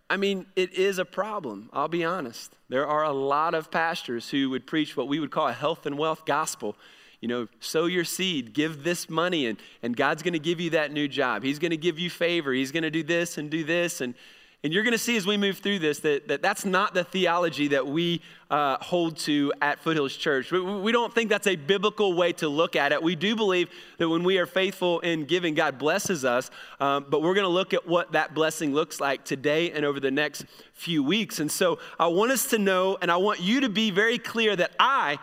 I 0.10 0.18
mean, 0.18 0.48
it 0.56 0.74
is 0.74 0.98
a 0.98 1.06
problem. 1.06 1.70
I'll 1.72 1.88
be 1.88 2.04
honest. 2.04 2.52
There 2.68 2.88
are 2.88 3.04
a 3.04 3.14
lot 3.14 3.54
of 3.54 3.70
pastors 3.70 4.32
who 4.32 4.50
would 4.50 4.66
preach 4.66 4.98
what 4.98 5.08
we 5.08 5.20
would 5.20 5.30
call 5.30 5.50
a 5.50 5.54
health 5.54 5.86
and 5.86 6.00
wealth 6.00 6.26
gospel 6.26 6.76
you 7.22 7.28
know, 7.28 7.48
sow 7.60 7.86
your 7.86 8.04
seed, 8.04 8.54
give 8.54 8.84
this 8.84 9.10
money, 9.10 9.46
and, 9.46 9.60
and 9.84 9.96
God's 9.96 10.24
going 10.24 10.34
to 10.34 10.40
give 10.40 10.60
you 10.60 10.72
that 10.72 10.92
new 10.92 11.08
job. 11.08 11.44
He's 11.44 11.60
going 11.60 11.72
to 11.72 11.78
give 11.78 12.00
you 12.00 12.10
favor. 12.10 12.52
He's 12.52 12.72
going 12.72 12.84
to 12.84 12.92
do 12.92 13.04
this 13.04 13.38
and 13.38 13.50
do 13.50 13.64
this. 13.64 14.02
And, 14.02 14.16
And 14.64 14.74
you're 14.74 14.84
going 14.84 14.94
to 14.94 14.98
see 15.00 15.18
as 15.18 15.26
we 15.26 15.38
move 15.38 15.60
through 15.60 15.80
this 15.80 16.00
that, 16.00 16.28
that 16.28 16.42
that's 16.42 16.66
not 16.66 16.94
the 16.96 17.04
theology 17.04 17.70
that 17.70 17.88
we 17.88 18.22
uh, 18.50 18.78
hold 18.78 19.18
to 19.18 19.54
at 19.62 19.80
Foothills 19.80 20.16
Church. 20.16 20.52
We, 20.52 20.60
we, 20.62 20.92
don't 20.92 21.14
think 21.14 21.30
that's 21.30 21.48
a 21.48 21.56
biblical 21.56 22.14
way 22.14 22.34
to 22.34 22.50
look 22.50 22.76
at 22.76 22.92
it. 22.92 23.02
We 23.02 23.16
do 23.16 23.36
believe 23.36 23.70
that 23.98 24.10
when 24.10 24.24
we 24.24 24.40
are 24.40 24.48
faithful 24.48 25.00
in 25.00 25.26
giving, 25.26 25.54
God 25.54 25.78
blesses 25.78 26.26
us. 26.26 26.50
Um, 26.80 27.06
but 27.10 27.22
we're 27.22 27.36
going 27.36 27.46
to 27.46 27.50
look 27.50 27.74
at 27.74 27.88
what 27.88 28.12
that 28.14 28.34
blessing 28.34 28.74
looks 28.74 29.00
like 29.00 29.26
today 29.26 29.72
and 29.72 29.86
over 29.86 30.00
the 30.00 30.12
next 30.12 30.46
few 30.74 31.04
weeks. 31.04 31.40
And 31.40 31.52
so 31.52 31.80
I 32.00 32.08
want 32.08 32.32
us 32.32 32.48
to 32.48 32.58
know, 32.58 32.98
and 33.02 33.12
I 33.12 33.18
want 33.18 33.40
you 33.42 33.62
to 33.62 33.70
be 33.70 33.92
very 33.92 34.18
clear 34.18 34.56
that 34.56 34.72
I, 34.80 35.18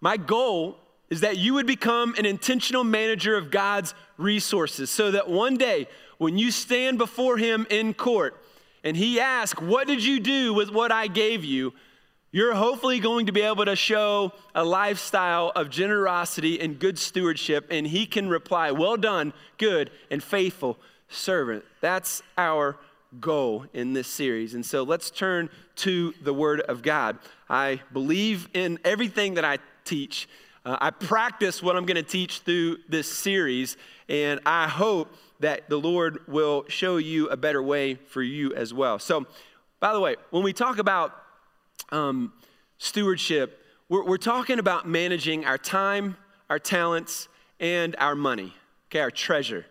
my 0.00 0.16
goal 0.16 0.78
is 1.10 1.20
that 1.20 1.38
you 1.38 1.54
would 1.54 1.66
become 1.66 2.14
an 2.18 2.26
intentional 2.26 2.84
manager 2.84 3.36
of 3.36 3.50
God's 3.50 3.94
resources 4.16 4.90
so 4.90 5.10
that 5.10 5.28
one 5.28 5.56
day 5.56 5.88
when 6.18 6.36
you 6.36 6.50
stand 6.50 6.98
before 6.98 7.38
Him 7.38 7.66
in 7.70 7.94
court, 7.94 8.42
and 8.84 8.96
he 8.96 9.20
asks, 9.20 9.60
What 9.60 9.86
did 9.86 10.04
you 10.04 10.20
do 10.20 10.54
with 10.54 10.70
what 10.70 10.92
I 10.92 11.06
gave 11.06 11.44
you? 11.44 11.74
You're 12.30 12.54
hopefully 12.54 13.00
going 13.00 13.26
to 13.26 13.32
be 13.32 13.40
able 13.40 13.64
to 13.64 13.76
show 13.76 14.32
a 14.54 14.64
lifestyle 14.64 15.50
of 15.56 15.70
generosity 15.70 16.60
and 16.60 16.78
good 16.78 16.98
stewardship, 16.98 17.66
and 17.70 17.86
he 17.86 18.06
can 18.06 18.28
reply, 18.28 18.70
Well 18.70 18.96
done, 18.96 19.32
good 19.56 19.90
and 20.10 20.22
faithful 20.22 20.78
servant. 21.08 21.64
That's 21.80 22.22
our 22.36 22.76
goal 23.20 23.64
in 23.72 23.94
this 23.94 24.08
series. 24.08 24.54
And 24.54 24.64
so 24.64 24.82
let's 24.82 25.10
turn 25.10 25.48
to 25.76 26.12
the 26.22 26.34
Word 26.34 26.60
of 26.60 26.82
God. 26.82 27.18
I 27.48 27.80
believe 27.92 28.48
in 28.52 28.78
everything 28.84 29.34
that 29.34 29.44
I 29.44 29.58
teach. 29.84 30.28
Uh, 30.68 30.76
I 30.82 30.90
practice 30.90 31.62
what 31.62 31.76
I'm 31.76 31.86
going 31.86 31.96
to 31.96 32.02
teach 32.02 32.40
through 32.40 32.76
this 32.90 33.10
series, 33.10 33.78
and 34.06 34.38
I 34.44 34.68
hope 34.68 35.10
that 35.40 35.70
the 35.70 35.78
Lord 35.78 36.18
will 36.28 36.66
show 36.68 36.98
you 36.98 37.26
a 37.30 37.38
better 37.38 37.62
way 37.62 37.94
for 37.94 38.22
you 38.22 38.52
as 38.54 38.74
well. 38.74 38.98
So, 38.98 39.24
by 39.80 39.94
the 39.94 40.00
way, 40.00 40.16
when 40.28 40.42
we 40.42 40.52
talk 40.52 40.76
about 40.76 41.14
um, 41.90 42.34
stewardship, 42.76 43.64
we're, 43.88 44.04
we're 44.04 44.18
talking 44.18 44.58
about 44.58 44.86
managing 44.86 45.46
our 45.46 45.56
time, 45.56 46.18
our 46.50 46.58
talents, 46.58 47.28
and 47.58 47.96
our 47.98 48.14
money, 48.14 48.52
okay, 48.90 49.00
our 49.00 49.10
treasure. 49.10 49.64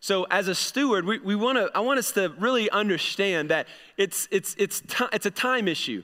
So, 0.00 0.26
as 0.32 0.48
a 0.48 0.54
steward, 0.56 1.04
we, 1.04 1.20
we 1.20 1.36
want 1.36 1.58
to. 1.58 1.70
I 1.76 1.78
want 1.78 2.00
us 2.00 2.10
to 2.12 2.34
really 2.40 2.68
understand 2.70 3.50
that 3.50 3.68
it's 3.96 4.26
it's 4.32 4.56
it's 4.58 4.80
t- 4.80 5.06
it's 5.12 5.26
a 5.26 5.30
time 5.30 5.68
issue. 5.68 6.02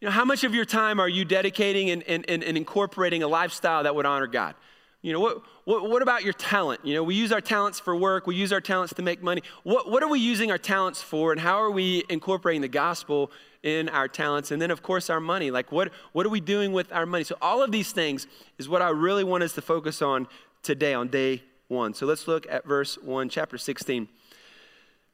You 0.00 0.06
know, 0.06 0.12
how 0.12 0.24
much 0.24 0.44
of 0.44 0.54
your 0.54 0.64
time 0.64 1.00
are 1.00 1.08
you 1.08 1.24
dedicating 1.24 1.90
and, 1.90 2.02
and, 2.04 2.28
and 2.28 2.42
incorporating 2.42 3.22
a 3.22 3.28
lifestyle 3.28 3.82
that 3.82 3.94
would 3.94 4.06
honor 4.06 4.28
God? 4.28 4.54
You 5.02 5.12
know, 5.12 5.20
what, 5.20 5.42
what, 5.64 5.88
what, 5.88 6.02
about 6.02 6.24
your 6.24 6.32
talent? 6.32 6.84
You 6.84 6.94
know, 6.94 7.04
we 7.04 7.14
use 7.14 7.30
our 7.30 7.40
talents 7.40 7.78
for 7.78 7.94
work, 7.94 8.26
we 8.26 8.34
use 8.34 8.52
our 8.52 8.60
talents 8.60 8.94
to 8.94 9.02
make 9.02 9.22
money. 9.22 9.42
What, 9.62 9.88
what 9.88 10.02
are 10.02 10.08
we 10.08 10.18
using 10.18 10.50
our 10.50 10.58
talents 10.58 11.00
for, 11.00 11.30
and 11.30 11.40
how 11.40 11.58
are 11.58 11.70
we 11.70 12.04
incorporating 12.08 12.62
the 12.62 12.68
gospel 12.68 13.30
in 13.62 13.88
our 13.88 14.08
talents? 14.08 14.50
And 14.50 14.60
then, 14.60 14.72
of 14.72 14.82
course, 14.82 15.08
our 15.08 15.20
money. 15.20 15.52
Like, 15.52 15.70
what, 15.70 15.92
what 16.12 16.26
are 16.26 16.30
we 16.30 16.40
doing 16.40 16.72
with 16.72 16.92
our 16.92 17.06
money? 17.06 17.22
So, 17.22 17.36
all 17.40 17.62
of 17.62 17.70
these 17.70 17.92
things 17.92 18.26
is 18.58 18.68
what 18.68 18.82
I 18.82 18.88
really 18.88 19.22
want 19.22 19.44
us 19.44 19.52
to 19.52 19.62
focus 19.62 20.02
on 20.02 20.26
today, 20.64 20.94
on 20.94 21.08
day 21.08 21.44
one. 21.68 21.94
So, 21.94 22.04
let's 22.04 22.26
look 22.26 22.46
at 22.50 22.66
verse 22.66 22.98
1, 22.98 23.28
chapter 23.28 23.56
16. 23.56 24.08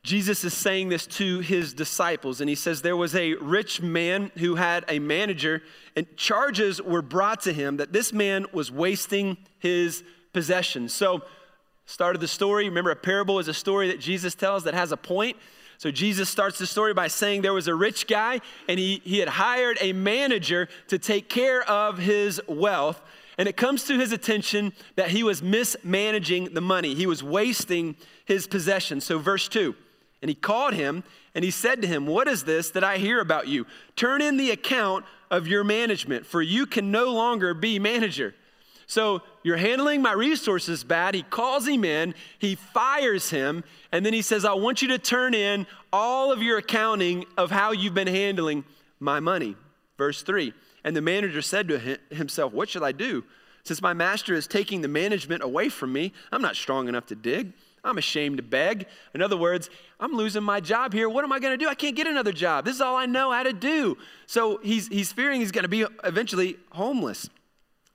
Jesus 0.04 0.44
is 0.44 0.52
saying 0.52 0.90
this 0.90 1.06
to 1.06 1.40
his 1.40 1.72
disciples, 1.72 2.42
and 2.42 2.48
he 2.48 2.54
says, 2.54 2.82
There 2.82 2.96
was 2.96 3.14
a 3.14 3.34
rich 3.36 3.80
man 3.80 4.30
who 4.36 4.54
had 4.54 4.84
a 4.86 4.98
manager, 4.98 5.62
and 5.96 6.06
charges 6.14 6.80
were 6.80 7.00
brought 7.00 7.40
to 7.42 7.54
him 7.54 7.78
that 7.78 7.94
this 7.94 8.12
man 8.12 8.44
was 8.52 8.70
wasting 8.70 9.38
his 9.58 10.04
possessions. 10.34 10.92
So, 10.92 11.22
started 11.86 12.20
the 12.20 12.28
story. 12.28 12.68
Remember, 12.68 12.90
a 12.90 12.96
parable 12.96 13.38
is 13.38 13.48
a 13.48 13.54
story 13.54 13.88
that 13.88 13.98
Jesus 13.98 14.34
tells 14.34 14.64
that 14.64 14.74
has 14.74 14.92
a 14.92 14.96
point. 14.98 15.38
So, 15.78 15.90
Jesus 15.90 16.28
starts 16.28 16.58
the 16.58 16.66
story 16.66 16.92
by 16.92 17.08
saying 17.08 17.40
there 17.40 17.54
was 17.54 17.66
a 17.68 17.74
rich 17.74 18.06
guy, 18.06 18.42
and 18.68 18.78
he, 18.78 19.00
he 19.04 19.20
had 19.20 19.28
hired 19.28 19.78
a 19.80 19.94
manager 19.94 20.68
to 20.88 20.98
take 20.98 21.30
care 21.30 21.62
of 21.62 21.96
his 21.96 22.42
wealth. 22.46 23.00
And 23.38 23.48
it 23.48 23.56
comes 23.56 23.84
to 23.84 23.98
his 23.98 24.12
attention 24.12 24.74
that 24.96 25.08
he 25.08 25.22
was 25.22 25.42
mismanaging 25.42 26.52
the 26.52 26.60
money, 26.60 26.94
he 26.94 27.06
was 27.06 27.22
wasting 27.22 27.96
his 28.26 28.46
possessions. 28.46 29.04
So, 29.04 29.18
verse 29.18 29.48
2 29.48 29.74
and 30.24 30.30
he 30.30 30.34
called 30.34 30.72
him 30.72 31.04
and 31.34 31.44
he 31.44 31.50
said 31.50 31.82
to 31.82 31.86
him, 31.86 32.06
What 32.06 32.28
is 32.28 32.44
this 32.44 32.70
that 32.70 32.82
I 32.82 32.96
hear 32.96 33.20
about 33.20 33.46
you? 33.46 33.66
Turn 33.94 34.22
in 34.22 34.38
the 34.38 34.52
account 34.52 35.04
of 35.30 35.46
your 35.46 35.64
management, 35.64 36.24
for 36.24 36.40
you 36.40 36.64
can 36.64 36.90
no 36.90 37.12
longer 37.12 37.52
be 37.52 37.78
manager. 37.78 38.34
So 38.86 39.20
you're 39.42 39.58
handling 39.58 40.00
my 40.00 40.12
resources 40.12 40.82
bad. 40.82 41.14
He 41.14 41.24
calls 41.24 41.68
him 41.68 41.84
in, 41.84 42.14
he 42.38 42.54
fires 42.54 43.28
him, 43.28 43.64
and 43.92 44.06
then 44.06 44.14
he 44.14 44.22
says, 44.22 44.46
I 44.46 44.54
want 44.54 44.80
you 44.80 44.88
to 44.88 44.98
turn 44.98 45.34
in 45.34 45.66
all 45.92 46.32
of 46.32 46.42
your 46.42 46.56
accounting 46.56 47.26
of 47.36 47.50
how 47.50 47.72
you've 47.72 47.92
been 47.92 48.06
handling 48.06 48.64
my 49.00 49.20
money. 49.20 49.56
Verse 49.98 50.22
3 50.22 50.54
And 50.84 50.96
the 50.96 51.02
manager 51.02 51.42
said 51.42 51.68
to 51.68 51.98
himself, 52.10 52.54
What 52.54 52.70
shall 52.70 52.84
I 52.84 52.92
do? 52.92 53.24
Since 53.62 53.82
my 53.82 53.92
master 53.92 54.32
is 54.32 54.46
taking 54.46 54.80
the 54.80 54.88
management 54.88 55.42
away 55.42 55.68
from 55.68 55.92
me, 55.92 56.14
I'm 56.32 56.40
not 56.40 56.56
strong 56.56 56.88
enough 56.88 57.04
to 57.08 57.14
dig. 57.14 57.52
I'm 57.84 57.98
ashamed 57.98 58.38
to 58.38 58.42
beg. 58.42 58.86
In 59.12 59.20
other 59.20 59.36
words, 59.36 59.68
I'm 60.00 60.12
losing 60.12 60.42
my 60.42 60.60
job 60.60 60.92
here. 60.92 61.08
What 61.08 61.22
am 61.22 61.32
I 61.32 61.38
going 61.38 61.52
to 61.52 61.62
do? 61.62 61.68
I 61.68 61.74
can't 61.74 61.94
get 61.94 62.06
another 62.06 62.32
job. 62.32 62.64
This 62.64 62.76
is 62.76 62.80
all 62.80 62.96
I 62.96 63.06
know 63.06 63.30
how 63.30 63.42
to 63.42 63.52
do. 63.52 63.98
So 64.26 64.58
he's, 64.62 64.88
he's 64.88 65.12
fearing 65.12 65.40
he's 65.40 65.52
going 65.52 65.64
to 65.64 65.68
be 65.68 65.84
eventually 66.02 66.56
homeless. 66.70 67.28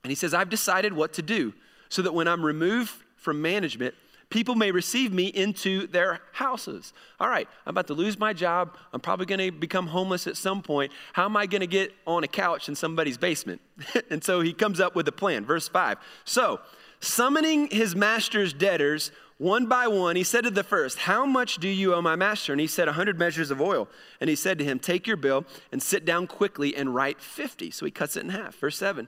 And 0.03 0.11
he 0.11 0.15
says, 0.15 0.33
I've 0.33 0.49
decided 0.49 0.93
what 0.93 1.13
to 1.13 1.21
do 1.21 1.53
so 1.89 2.01
that 2.03 2.13
when 2.13 2.27
I'm 2.27 2.45
removed 2.45 2.91
from 3.17 3.41
management, 3.41 3.95
people 4.29 4.55
may 4.55 4.71
receive 4.71 5.11
me 5.11 5.27
into 5.27 5.87
their 5.87 6.19
houses. 6.31 6.93
All 7.19 7.27
right, 7.27 7.47
I'm 7.65 7.71
about 7.71 7.87
to 7.87 7.93
lose 7.93 8.17
my 8.17 8.31
job. 8.31 8.77
I'm 8.93 8.99
probably 8.99 9.25
going 9.25 9.39
to 9.39 9.51
become 9.51 9.87
homeless 9.87 10.27
at 10.27 10.37
some 10.37 10.61
point. 10.61 10.91
How 11.13 11.25
am 11.25 11.35
I 11.35 11.47
going 11.47 11.61
to 11.61 11.67
get 11.67 11.93
on 12.05 12.23
a 12.23 12.27
couch 12.27 12.69
in 12.69 12.75
somebody's 12.75 13.17
basement? 13.17 13.61
and 14.09 14.23
so 14.23 14.41
he 14.41 14.53
comes 14.53 14.79
up 14.79 14.95
with 14.95 15.07
a 15.07 15.11
plan. 15.11 15.45
Verse 15.45 15.67
5. 15.67 15.97
So, 16.25 16.59
summoning 16.99 17.69
his 17.71 17.95
master's 17.95 18.53
debtors, 18.53 19.11
one 19.39 19.67
by 19.67 19.87
one, 19.87 20.17
he 20.17 20.23
said 20.25 20.43
to 20.43 20.51
the 20.51 20.65
first, 20.65 20.99
How 20.99 21.25
much 21.25 21.57
do 21.57 21.69
you 21.69 21.95
owe 21.95 22.01
my 22.01 22.17
master? 22.17 22.51
And 22.51 22.59
he 22.59 22.67
said, 22.67 22.89
A 22.89 22.93
hundred 22.93 23.17
measures 23.17 23.51
of 23.51 23.61
oil. 23.61 23.87
And 24.19 24.29
he 24.29 24.35
said 24.35 24.59
to 24.59 24.65
him, 24.65 24.79
Take 24.79 25.07
your 25.07 25.15
bill 25.15 25.45
and 25.71 25.81
sit 25.81 26.03
down 26.03 26.27
quickly 26.27 26.75
and 26.75 26.93
write 26.93 27.21
50. 27.21 27.71
So 27.71 27.85
he 27.85 27.91
cuts 27.91 28.17
it 28.17 28.23
in 28.23 28.29
half. 28.29 28.55
Verse 28.55 28.77
7. 28.77 29.07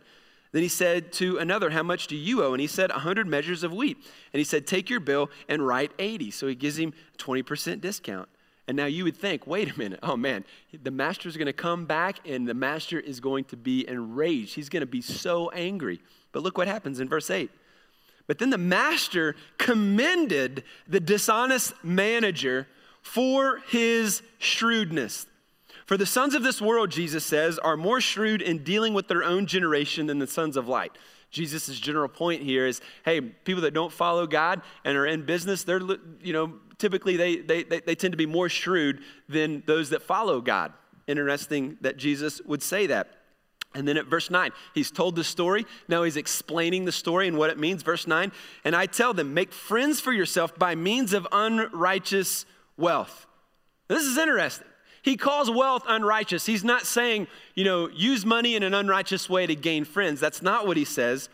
Then 0.54 0.64
he 0.64 0.70
said 0.70 1.12
to 1.14 1.38
another, 1.38 1.72
How 1.72 1.84
much 1.84 2.08
do 2.08 2.16
you 2.16 2.44
owe? 2.46 2.54
And 2.54 2.62
he 2.62 2.68
said, 2.68 2.92
A 2.92 3.00
hundred 3.00 3.28
measures 3.28 3.62
of 3.62 3.74
wheat. 3.74 3.98
And 4.32 4.40
he 4.40 4.46
said, 4.46 4.66
Take 4.66 4.90
your 4.90 5.02
bill 5.02 5.30
and 5.50 5.68
write 5.68 5.92
80. 6.00 6.32
So 6.32 6.48
he 6.48 6.56
gives 6.56 6.80
him 6.80 6.94
20% 7.18 7.82
discount. 7.82 8.30
And 8.70 8.78
now 8.78 8.86
you 8.86 9.04
would 9.04 9.18
think, 9.18 9.46
wait 9.48 9.70
a 9.70 9.78
minute, 9.78 10.00
oh 10.02 10.16
man, 10.16 10.46
the 10.82 10.92
master 10.92 11.28
is 11.28 11.36
going 11.36 11.48
to 11.48 11.54
come 11.54 11.86
back 11.86 12.26
and 12.26 12.48
the 12.48 12.54
master 12.54 13.02
is 13.02 13.20
going 13.20 13.44
to 13.46 13.58
be 13.58 13.86
enraged. 13.86 14.56
He's 14.56 14.70
going 14.70 14.82
to 14.82 14.88
be 14.88 15.02
so 15.02 15.50
angry. 15.50 16.00
But 16.32 16.44
look 16.44 16.58
what 16.58 16.70
happens 16.70 17.02
in 17.02 17.10
verse 17.10 17.30
8. 17.30 17.52
But 18.32 18.40
then 18.40 18.50
the 18.50 18.58
master 18.58 19.36
commended 19.58 20.64
the 20.88 21.02
dishonest 21.02 21.74
manager 21.84 22.66
for 23.02 23.58
his 23.68 24.22
shrewdness. 24.38 25.26
For 25.86 25.98
the 25.98 26.06
sons 26.06 26.34
of 26.34 26.42
this 26.42 26.62
world, 26.62 26.92
Jesus 26.92 27.26
says, 27.26 27.60
are 27.60 27.76
more 27.76 28.00
shrewd 28.00 28.42
in 28.42 28.64
dealing 28.64 28.94
with 28.94 29.10
their 29.10 29.22
own 29.22 29.48
generation 29.48 30.08
than 30.08 30.20
the 30.20 30.28
sons 30.28 30.56
of 30.56 30.70
light. 30.70 30.94
Jesus' 31.30 31.78
general 31.78 32.08
point 32.08 32.42
here 32.42 32.66
is 32.66 32.80
hey, 33.04 33.20
people 33.20 33.64
that 33.64 33.74
don't 33.74 33.92
follow 33.92 34.26
God 34.26 34.62
and 34.86 34.96
are 34.96 35.06
in 35.06 35.26
business, 35.26 35.66
they're, 35.66 35.82
you 36.22 36.32
know, 36.32 36.54
typically 36.78 37.18
they, 37.18 37.36
they, 37.36 37.64
they, 37.64 37.82
they 37.82 37.96
tend 37.96 38.14
to 38.14 38.18
be 38.18 38.26
more 38.26 38.48
shrewd 38.48 39.02
than 39.28 39.62
those 39.66 39.90
that 39.90 40.04
follow 40.04 40.40
God. 40.40 40.72
Interesting 41.06 41.76
that 41.82 41.98
Jesus 41.98 42.42
would 42.46 42.64
say 42.64 42.88
that. 42.88 43.10
And 43.74 43.88
then 43.88 43.96
at 43.98 44.06
verse 44.06 44.30
9, 44.30 44.51
he's 44.74 44.92
told 44.92 45.16
the 45.16 45.24
story. 45.24 45.66
Now 45.88 46.04
he's 46.04 46.18
explaining 46.18 46.86
the 46.86 46.92
story 46.92 47.28
and 47.28 47.38
what 47.38 47.50
it 47.50 47.58
means. 47.58 47.84
Verse 47.84 48.06
9, 48.06 48.32
and 48.66 48.75
I 48.75 48.86
tell 48.86 49.13
them, 49.13 49.34
make 49.34 49.54
friends 49.54 50.00
for 50.01 50.12
yourself 50.12 50.58
by 50.60 50.75
means 50.75 51.13
of 51.13 51.25
unrighteous 51.32 52.46
wealth. 52.75 53.28
This 53.88 54.04
is 54.04 54.18
interesting. 54.18 54.68
He 55.01 55.18
calls 55.18 55.50
wealth 55.50 55.84
unrighteous. 55.88 56.46
He's 56.46 56.63
not 56.63 56.86
saying, 56.86 57.28
you 57.56 57.63
know, 57.63 57.90
use 57.90 58.25
money 58.25 58.56
in 58.56 58.63
an 58.63 58.74
unrighteous 58.74 59.30
way 59.30 59.48
to 59.48 59.56
gain 59.56 59.84
friends. 59.84 60.20
That's 60.20 60.42
not 60.42 60.68
what 60.68 60.78
he 60.78 60.86
says. 60.86 61.30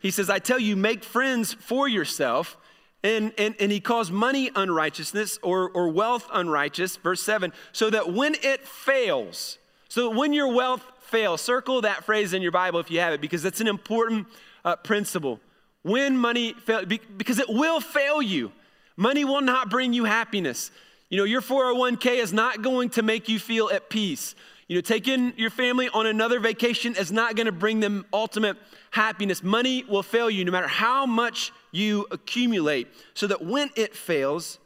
He 0.00 0.10
says, 0.10 0.30
I 0.30 0.38
tell 0.38 0.58
you, 0.58 0.76
make 0.76 1.02
friends 1.02 1.54
for 1.54 1.88
yourself. 1.88 2.56
And, 3.02 3.32
and, 3.38 3.54
and 3.58 3.72
he 3.72 3.80
calls 3.80 4.10
money 4.10 4.50
unrighteousness 4.54 5.38
or, 5.42 5.70
or 5.70 5.88
wealth 5.88 6.28
unrighteous, 6.32 6.96
verse 6.96 7.22
7, 7.22 7.52
so 7.72 7.88
that 7.90 8.12
when 8.12 8.34
it 8.42 8.66
fails, 8.68 9.58
so 9.90 10.08
when 10.08 10.32
your 10.32 10.54
wealth 10.54 10.84
fails, 11.00 11.40
Circle 11.40 11.80
that 11.80 12.04
phrase 12.04 12.32
in 12.32 12.42
your 12.42 12.52
Bible 12.52 12.78
if 12.78 12.92
you 12.92 13.00
have 13.00 13.12
it, 13.12 13.20
because 13.20 13.44
it's 13.44 13.60
an 13.60 13.66
important 13.66 14.28
uh, 14.64 14.76
principle. 14.76 15.40
When 15.82 16.16
money 16.16 16.52
fails, 16.52 16.86
because 16.86 17.40
it 17.40 17.48
will 17.48 17.80
fail 17.80 18.22
you. 18.22 18.52
Money 18.96 19.24
will 19.24 19.40
not 19.40 19.68
bring 19.68 19.92
you 19.92 20.04
happiness. 20.04 20.70
You 21.08 21.18
know, 21.18 21.24
your 21.24 21.40
401k 21.40 22.22
is 22.22 22.32
not 22.32 22.62
going 22.62 22.90
to 22.90 23.02
make 23.02 23.28
you 23.28 23.40
feel 23.40 23.68
at 23.70 23.90
peace. 23.90 24.36
You 24.68 24.76
know, 24.76 24.80
taking 24.80 25.32
your 25.36 25.50
family 25.50 25.88
on 25.88 26.06
another 26.06 26.38
vacation 26.38 26.94
is 26.94 27.10
not 27.10 27.34
going 27.34 27.46
to 27.46 27.52
bring 27.52 27.80
them 27.80 28.06
ultimate 28.12 28.56
happiness. 28.92 29.42
Money 29.42 29.84
will 29.88 30.04
fail 30.04 30.30
you 30.30 30.44
no 30.44 30.52
matter 30.52 30.68
how 30.68 31.04
much 31.04 31.50
you 31.72 32.06
accumulate, 32.12 32.86
so 33.14 33.26
that 33.26 33.44
when 33.44 33.70
it 33.74 33.96
fails, 33.96 34.60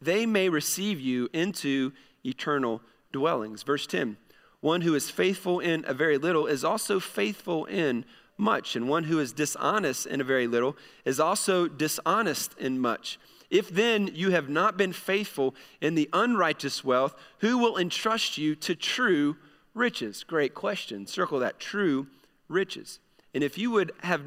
they 0.00 0.24
may 0.24 0.48
receive 0.48 1.00
you 1.00 1.28
into 1.32 1.92
eternal 2.24 2.80
dwellings. 3.10 3.64
Verse 3.64 3.84
10 3.84 4.16
One 4.60 4.80
who 4.80 4.94
is 4.94 5.10
faithful 5.10 5.60
in 5.60 5.84
a 5.86 5.94
very 5.94 6.18
little 6.18 6.46
is 6.46 6.64
also 6.64 6.98
faithful 6.98 7.64
in 7.66 8.04
much, 8.36 8.76
and 8.76 8.88
one 8.88 9.04
who 9.04 9.18
is 9.18 9.32
dishonest 9.32 10.06
in 10.06 10.20
a 10.20 10.24
very 10.24 10.46
little 10.46 10.76
is 11.04 11.20
also 11.20 11.68
dishonest 11.68 12.56
in 12.58 12.78
much. 12.78 13.18
If 13.50 13.70
then 13.70 14.10
you 14.14 14.30
have 14.30 14.48
not 14.48 14.76
been 14.76 14.92
faithful 14.92 15.54
in 15.80 15.94
the 15.94 16.08
unrighteous 16.12 16.84
wealth, 16.84 17.14
who 17.38 17.58
will 17.58 17.78
entrust 17.78 18.36
you 18.36 18.54
to 18.56 18.74
true 18.74 19.36
riches? 19.74 20.24
Great 20.24 20.54
question. 20.54 21.06
Circle 21.06 21.40
that 21.40 21.58
true 21.58 22.06
riches. 22.48 23.00
And 23.34 23.42
if 23.42 23.56
you 23.56 23.70
would 23.70 23.92
have, 24.02 24.22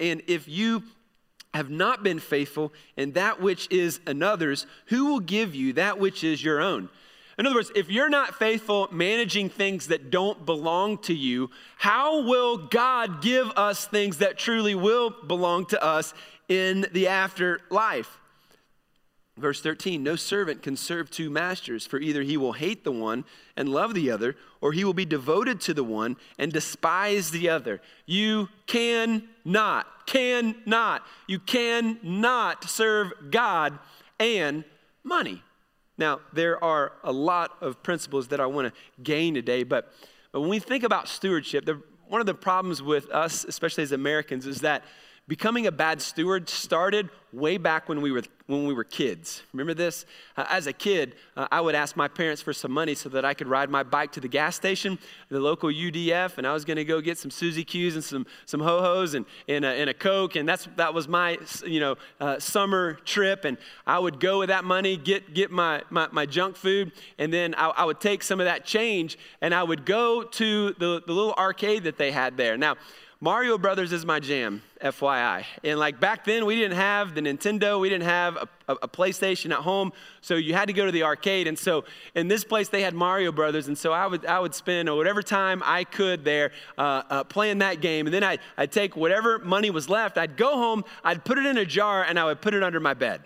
and 0.00 0.22
if 0.26 0.48
you 0.48 0.82
have 1.52 1.70
not 1.70 2.02
been 2.02 2.18
faithful 2.18 2.72
in 2.96 3.12
that 3.12 3.40
which 3.40 3.68
is 3.70 4.00
another's, 4.06 4.66
who 4.86 5.06
will 5.06 5.20
give 5.20 5.54
you 5.54 5.74
that 5.74 5.98
which 5.98 6.24
is 6.24 6.42
your 6.42 6.60
own? 6.60 6.88
In 7.38 7.46
other 7.46 7.56
words, 7.56 7.72
if 7.74 7.90
you're 7.90 8.08
not 8.08 8.36
faithful 8.36 8.88
managing 8.92 9.48
things 9.48 9.88
that 9.88 10.10
don't 10.10 10.46
belong 10.46 10.98
to 10.98 11.14
you, 11.14 11.50
how 11.76 12.22
will 12.22 12.56
God 12.56 13.22
give 13.22 13.50
us 13.56 13.86
things 13.86 14.18
that 14.18 14.38
truly 14.38 14.74
will 14.74 15.10
belong 15.10 15.66
to 15.66 15.82
us 15.82 16.14
in 16.48 16.86
the 16.92 17.08
afterlife? 17.08 18.20
Verse 19.36 19.60
13 19.60 20.02
No 20.02 20.14
servant 20.14 20.62
can 20.62 20.76
serve 20.76 21.10
two 21.10 21.28
masters, 21.28 21.86
for 21.86 21.98
either 21.98 22.22
he 22.22 22.36
will 22.36 22.52
hate 22.52 22.84
the 22.84 22.92
one 22.92 23.24
and 23.56 23.68
love 23.68 23.94
the 23.94 24.10
other, 24.10 24.36
or 24.60 24.72
he 24.72 24.84
will 24.84 24.94
be 24.94 25.04
devoted 25.04 25.60
to 25.62 25.74
the 25.74 25.84
one 25.84 26.16
and 26.38 26.52
despise 26.52 27.30
the 27.30 27.48
other. 27.48 27.80
You 28.06 28.48
can 28.66 29.24
not, 29.44 30.06
can 30.06 30.54
not, 30.66 31.02
you 31.26 31.40
cannot 31.40 32.70
serve 32.70 33.12
God 33.30 33.78
and 34.20 34.64
money. 35.02 35.42
Now, 35.96 36.20
there 36.32 36.62
are 36.62 36.92
a 37.02 37.12
lot 37.12 37.56
of 37.60 37.82
principles 37.82 38.28
that 38.28 38.40
I 38.40 38.46
want 38.46 38.72
to 38.72 39.02
gain 39.02 39.34
today, 39.34 39.62
but, 39.62 39.92
but 40.32 40.40
when 40.40 40.50
we 40.50 40.58
think 40.58 40.82
about 40.82 41.08
stewardship, 41.08 41.64
the, 41.64 41.80
one 42.08 42.20
of 42.20 42.26
the 42.26 42.34
problems 42.34 42.82
with 42.82 43.10
us, 43.10 43.44
especially 43.44 43.82
as 43.84 43.92
Americans, 43.92 44.46
is 44.46 44.60
that 44.60 44.82
becoming 45.26 45.66
a 45.66 45.72
bad 45.72 46.02
steward 46.02 46.48
started 46.48 47.08
way 47.32 47.56
back 47.56 47.88
when 47.88 48.00
we 48.00 48.12
were 48.12 48.22
when 48.46 48.66
we 48.66 48.74
were 48.74 48.84
kids. 48.84 49.42
Remember 49.54 49.72
this? 49.72 50.04
Uh, 50.36 50.44
as 50.50 50.66
a 50.66 50.72
kid, 50.72 51.14
uh, 51.34 51.48
I 51.50 51.62
would 51.62 51.74
ask 51.74 51.96
my 51.96 52.08
parents 52.08 52.42
for 52.42 52.52
some 52.52 52.70
money 52.70 52.94
so 52.94 53.08
that 53.08 53.24
I 53.24 53.32
could 53.32 53.48
ride 53.48 53.70
my 53.70 53.82
bike 53.82 54.12
to 54.12 54.20
the 54.20 54.28
gas 54.28 54.54
station, 54.54 54.98
the 55.30 55.40
local 55.40 55.70
UDF, 55.70 56.36
and 56.36 56.46
I 56.46 56.52
was 56.52 56.66
going 56.66 56.76
to 56.76 56.84
go 56.84 57.00
get 57.00 57.16
some 57.16 57.30
Suzy 57.30 57.64
Q's 57.64 57.94
and 57.94 58.04
some 58.04 58.26
some 58.44 58.60
ho 58.60 58.80
hos 58.80 59.14
and 59.14 59.24
and 59.48 59.64
a, 59.64 59.68
and 59.68 59.88
a 59.88 59.94
Coke, 59.94 60.36
and 60.36 60.46
that's 60.46 60.68
that 60.76 60.92
was 60.92 61.08
my 61.08 61.38
you 61.66 61.80
know 61.80 61.96
uh, 62.20 62.38
summer 62.38 62.94
trip. 63.04 63.46
And 63.46 63.56
I 63.86 63.98
would 63.98 64.20
go 64.20 64.40
with 64.40 64.50
that 64.50 64.64
money, 64.64 64.98
get 64.98 65.32
get 65.32 65.50
my 65.50 65.82
my, 65.88 66.08
my 66.12 66.26
junk 66.26 66.56
food, 66.56 66.92
and 67.18 67.32
then 67.32 67.54
I, 67.56 67.68
I 67.70 67.84
would 67.86 68.00
take 68.00 68.22
some 68.22 68.40
of 68.40 68.46
that 68.46 68.66
change 68.66 69.18
and 69.40 69.54
I 69.54 69.62
would 69.62 69.86
go 69.86 70.22
to 70.22 70.72
the 70.72 71.02
the 71.06 71.12
little 71.12 71.34
arcade 71.34 71.84
that 71.84 71.96
they 71.96 72.12
had 72.12 72.36
there. 72.36 72.58
Now 72.58 72.76
Mario 73.24 73.56
Brothers 73.56 73.90
is 73.94 74.04
my 74.04 74.20
jam, 74.20 74.60
FYI. 74.82 75.46
And 75.62 75.78
like 75.78 75.98
back 75.98 76.26
then, 76.26 76.44
we 76.44 76.56
didn't 76.56 76.76
have 76.76 77.14
the 77.14 77.22
Nintendo, 77.22 77.80
we 77.80 77.88
didn't 77.88 78.04
have 78.04 78.36
a, 78.36 78.48
a, 78.68 78.74
a, 78.82 78.88
PlayStation 78.88 79.50
at 79.50 79.60
home, 79.60 79.94
so 80.20 80.34
you 80.34 80.52
had 80.52 80.66
to 80.66 80.74
go 80.74 80.84
to 80.84 80.92
the 80.92 81.04
arcade. 81.04 81.46
And 81.46 81.58
so 81.58 81.86
in 82.14 82.28
this 82.28 82.44
place, 82.44 82.68
they 82.68 82.82
had 82.82 82.92
Mario 82.92 83.32
Brothers, 83.32 83.66
and 83.66 83.78
so 83.78 83.94
I 83.94 84.06
would 84.06 84.26
I 84.26 84.38
would 84.40 84.54
spend 84.54 84.94
whatever 84.94 85.22
time 85.22 85.62
I 85.64 85.84
could 85.84 86.22
there 86.22 86.50
uh, 86.76 87.02
uh, 87.08 87.24
playing 87.24 87.60
that 87.60 87.80
game. 87.80 88.06
And 88.06 88.12
then 88.12 88.22
I'd, 88.22 88.40
I'd 88.58 88.72
take 88.72 88.94
whatever 88.94 89.38
money 89.38 89.70
was 89.70 89.88
left, 89.88 90.18
I'd 90.18 90.36
go 90.36 90.58
home, 90.58 90.84
I'd 91.02 91.24
put 91.24 91.38
it 91.38 91.46
in 91.46 91.56
a 91.56 91.64
jar, 91.64 92.04
and 92.04 92.18
I 92.18 92.26
would 92.26 92.42
put 92.42 92.52
it 92.52 92.62
under 92.62 92.78
my 92.78 92.92
bed. 92.92 93.22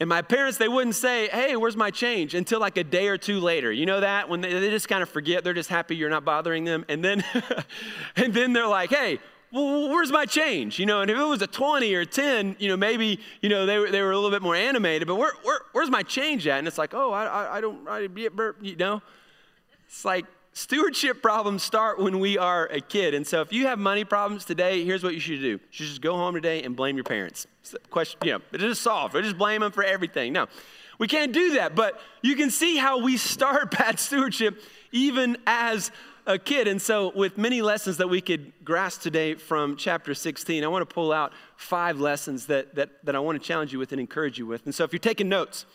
And 0.00 0.08
my 0.08 0.22
parents, 0.22 0.58
they 0.58 0.68
wouldn't 0.68 0.94
say, 0.94 1.28
hey, 1.28 1.56
where's 1.56 1.76
my 1.76 1.90
change? 1.90 2.34
Until 2.34 2.60
like 2.60 2.76
a 2.76 2.84
day 2.84 3.08
or 3.08 3.18
two 3.18 3.40
later. 3.40 3.72
You 3.72 3.84
know 3.84 4.00
that? 4.00 4.28
When 4.28 4.40
they, 4.40 4.52
they 4.52 4.70
just 4.70 4.88
kind 4.88 5.02
of 5.02 5.08
forget, 5.08 5.42
they're 5.42 5.54
just 5.54 5.68
happy 5.68 5.96
you're 5.96 6.10
not 6.10 6.24
bothering 6.24 6.64
them. 6.64 6.84
And 6.88 7.04
then, 7.04 7.24
and 8.16 8.32
then 8.32 8.52
they're 8.52 8.68
like, 8.68 8.90
hey, 8.90 9.18
well, 9.50 9.88
where's 9.88 10.12
my 10.12 10.24
change? 10.24 10.78
You 10.78 10.86
know, 10.86 11.00
and 11.00 11.10
if 11.10 11.18
it 11.18 11.24
was 11.24 11.42
a 11.42 11.46
20 11.48 11.92
or 11.94 12.04
10, 12.04 12.56
you 12.60 12.68
know, 12.68 12.76
maybe, 12.76 13.18
you 13.40 13.48
know, 13.48 13.66
they 13.66 13.78
were, 13.78 13.90
they 13.90 14.02
were 14.02 14.12
a 14.12 14.14
little 14.14 14.30
bit 14.30 14.42
more 14.42 14.54
animated, 14.54 15.08
but 15.08 15.16
where, 15.16 15.32
where, 15.42 15.60
where's 15.72 15.90
my 15.90 16.02
change 16.02 16.46
at? 16.46 16.58
And 16.58 16.68
it's 16.68 16.78
like, 16.78 16.94
oh, 16.94 17.12
I, 17.12 17.24
I, 17.24 17.56
I 17.56 17.60
don't, 17.60 17.88
I, 17.88 18.00
you 18.60 18.76
know, 18.76 19.02
it's 19.86 20.04
like, 20.04 20.26
Stewardship 20.58 21.22
problems 21.22 21.62
start 21.62 22.00
when 22.00 22.18
we 22.18 22.36
are 22.36 22.66
a 22.66 22.80
kid. 22.80 23.14
And 23.14 23.24
so 23.24 23.42
if 23.42 23.52
you 23.52 23.68
have 23.68 23.78
money 23.78 24.02
problems 24.02 24.44
today, 24.44 24.84
here's 24.84 25.04
what 25.04 25.14
you 25.14 25.20
should 25.20 25.38
do. 25.38 25.50
You 25.50 25.60
should 25.70 25.86
just 25.86 26.00
go 26.00 26.16
home 26.16 26.34
today 26.34 26.64
and 26.64 26.74
blame 26.74 26.96
your 26.96 27.04
parents. 27.04 27.46
Question, 27.90 28.18
you 28.24 28.32
know, 28.32 28.40
it 28.50 28.60
is 28.60 28.80
solved. 28.80 29.14
Or 29.14 29.22
just 29.22 29.38
blame 29.38 29.60
them 29.60 29.70
for 29.70 29.84
everything. 29.84 30.32
No, 30.32 30.48
we 30.98 31.06
can't 31.06 31.32
do 31.32 31.52
that. 31.52 31.76
But 31.76 32.00
you 32.22 32.34
can 32.34 32.50
see 32.50 32.76
how 32.76 33.00
we 33.00 33.16
start 33.16 33.70
bad 33.78 34.00
stewardship 34.00 34.60
even 34.90 35.36
as 35.46 35.92
a 36.26 36.40
kid. 36.40 36.66
And 36.66 36.82
so, 36.82 37.12
with 37.14 37.38
many 37.38 37.62
lessons 37.62 37.98
that 37.98 38.08
we 38.08 38.20
could 38.20 38.52
grasp 38.64 39.00
today 39.00 39.34
from 39.34 39.76
chapter 39.76 40.12
16, 40.12 40.64
I 40.64 40.66
want 40.66 40.82
to 40.88 40.92
pull 40.92 41.12
out 41.12 41.34
five 41.54 42.00
lessons 42.00 42.46
that, 42.46 42.74
that, 42.74 43.04
that 43.04 43.14
I 43.14 43.20
want 43.20 43.40
to 43.40 43.46
challenge 43.46 43.72
you 43.72 43.78
with 43.78 43.92
and 43.92 44.00
encourage 44.00 44.38
you 44.40 44.46
with. 44.46 44.64
And 44.64 44.74
so, 44.74 44.82
if 44.82 44.92
you're 44.92 44.98
taking 44.98 45.28
notes, 45.28 45.66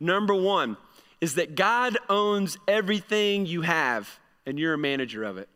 number 0.00 0.34
one 0.34 0.78
is 1.20 1.36
that 1.36 1.54
God 1.54 1.96
owns 2.08 2.58
everything 2.66 3.46
you 3.46 3.62
have 3.62 4.18
and 4.46 4.58
you're 4.58 4.74
a 4.74 4.78
manager 4.78 5.24
of 5.24 5.38
it. 5.38 5.48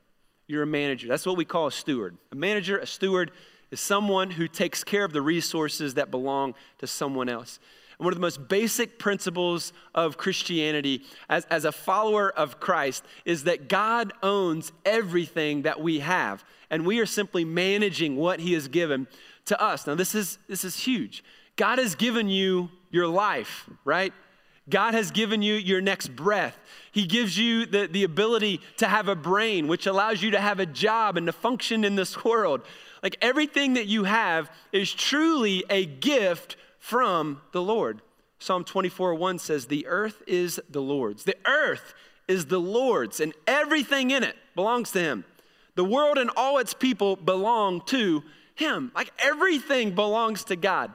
You're 0.47 0.63
a 0.63 0.67
manager. 0.67 1.09
That's 1.09 1.27
what 1.27 1.37
we 1.37 1.45
call 1.45 1.67
a 1.67 1.73
steward. 1.73 2.17
A 2.33 2.37
manager, 2.37 2.79
a 2.79 2.87
steward, 2.87 3.33
is 3.71 3.81
someone 3.81 4.31
who 4.31 4.47
takes 4.47 4.85
care 4.85 5.05
of 5.05 5.13
the 5.13 5.23
resources 5.23 5.95
that 5.95 6.11
belong 6.11 6.55
to 6.79 6.87
someone 6.87 7.29
else. 7.29 7.59
And 7.99 8.05
one 8.05 8.13
of 8.13 8.17
the 8.17 8.23
most 8.23 8.49
basic 8.49 8.99
principles 8.99 9.73
of 9.95 10.17
Christianity 10.17 11.03
as, 11.29 11.45
as 11.47 11.65
a 11.65 11.73
follower 11.73 12.31
of 12.31 12.61
Christ 12.61 13.05
is 13.25 13.45
that 13.45 13.69
God 13.69 14.13
owns 14.23 14.71
everything 14.85 15.63
that 15.63 15.81
we 15.81 16.01
have, 16.01 16.45
and 16.71 16.87
we 16.87 17.01
are 17.01 17.07
simply 17.07 17.45
managing 17.45 18.17
what 18.17 18.41
He 18.41 18.53
has 18.53 18.69
given 18.69 19.09
to 19.47 19.61
us. 19.61 19.87
Now, 19.87 19.95
this 19.95 20.15
is, 20.15 20.39
this 20.49 20.65
is 20.65 20.77
huge. 20.77 21.25
God 21.57 21.79
has 21.79 21.95
given 21.95 22.29
you 22.29 22.69
your 22.91 23.09
life, 23.09 23.69
right? 23.85 24.13
God 24.69 24.95
has 24.95 25.11
given 25.11 25.43
you 25.43 25.55
your 25.55 25.81
next 25.81 26.09
breath. 26.17 26.59
He 26.91 27.07
gives 27.07 27.39
you 27.39 27.67
the, 27.67 27.87
the 27.87 28.05
ability 28.05 28.61
to 28.79 28.89
have 28.89 29.09
a 29.09 29.15
brain, 29.15 29.69
which 29.69 29.87
allows 29.87 30.23
you 30.23 30.33
to 30.33 30.41
have 30.41 30.59
a 30.59 30.67
job 30.67 31.17
and 31.17 31.27
to 31.27 31.33
function 31.33 31.85
in 31.85 31.95
this 31.95 32.25
world. 32.25 32.63
Like 33.03 33.17
everything 33.21 33.75
that 33.75 33.87
you 33.87 34.05
have 34.05 34.51
is 34.73 34.93
truly 34.93 35.65
a 35.71 35.87
gift 35.87 36.57
from 36.79 37.41
the 37.53 37.63
Lord. 37.63 38.03
Psalm 38.39 38.65
24 38.65 39.15
1 39.15 39.39
says, 39.39 39.67
The 39.67 39.87
earth 39.87 40.23
is 40.27 40.61
the 40.69 40.83
Lord's. 40.83 41.25
The 41.25 41.37
earth 41.47 41.95
is 42.27 42.47
the 42.47 42.61
Lord's, 42.61 43.21
and 43.21 43.33
everything 43.47 44.11
in 44.11 44.23
it 44.23 44.37
belongs 44.55 44.91
to 44.93 45.01
Him. 45.01 45.25
The 45.77 45.85
world 45.85 46.19
and 46.19 46.31
all 46.37 46.59
its 46.59 46.75
people 46.75 47.17
belong 47.17 47.83
to 47.87 48.25
Him. 48.57 48.91
Like 48.95 49.13
everything 49.19 49.95
belongs 49.95 50.45
to 50.45 50.57
God. 50.57 50.93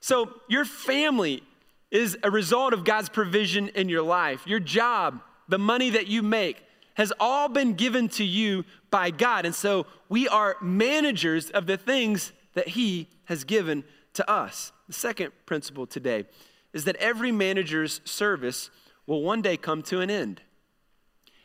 So 0.00 0.40
your 0.48 0.64
family 0.64 1.42
is 1.90 2.16
a 2.22 2.30
result 2.30 2.72
of 2.72 2.84
God's 2.84 3.08
provision 3.08 3.68
in 3.68 3.88
your 3.88 4.02
life. 4.02 4.46
Your 4.46 4.60
job, 4.60 5.20
the 5.48 5.58
money 5.58 5.90
that 5.90 6.06
you 6.06 6.22
make, 6.22 6.62
has 6.94 7.12
all 7.18 7.48
been 7.48 7.74
given 7.74 8.08
to 8.10 8.24
you 8.24 8.64
by 8.90 9.10
God. 9.10 9.46
And 9.46 9.54
so 9.54 9.86
we 10.08 10.28
are 10.28 10.56
managers 10.60 11.50
of 11.50 11.66
the 11.66 11.76
things 11.76 12.32
that 12.54 12.68
He 12.68 13.08
has 13.24 13.44
given 13.44 13.84
to 14.14 14.28
us. 14.30 14.72
The 14.86 14.92
second 14.92 15.32
principle 15.46 15.86
today 15.86 16.26
is 16.72 16.84
that 16.84 16.96
every 16.96 17.32
manager's 17.32 18.00
service 18.04 18.70
will 19.06 19.22
one 19.22 19.42
day 19.42 19.56
come 19.56 19.82
to 19.84 20.00
an 20.00 20.10
end. 20.10 20.40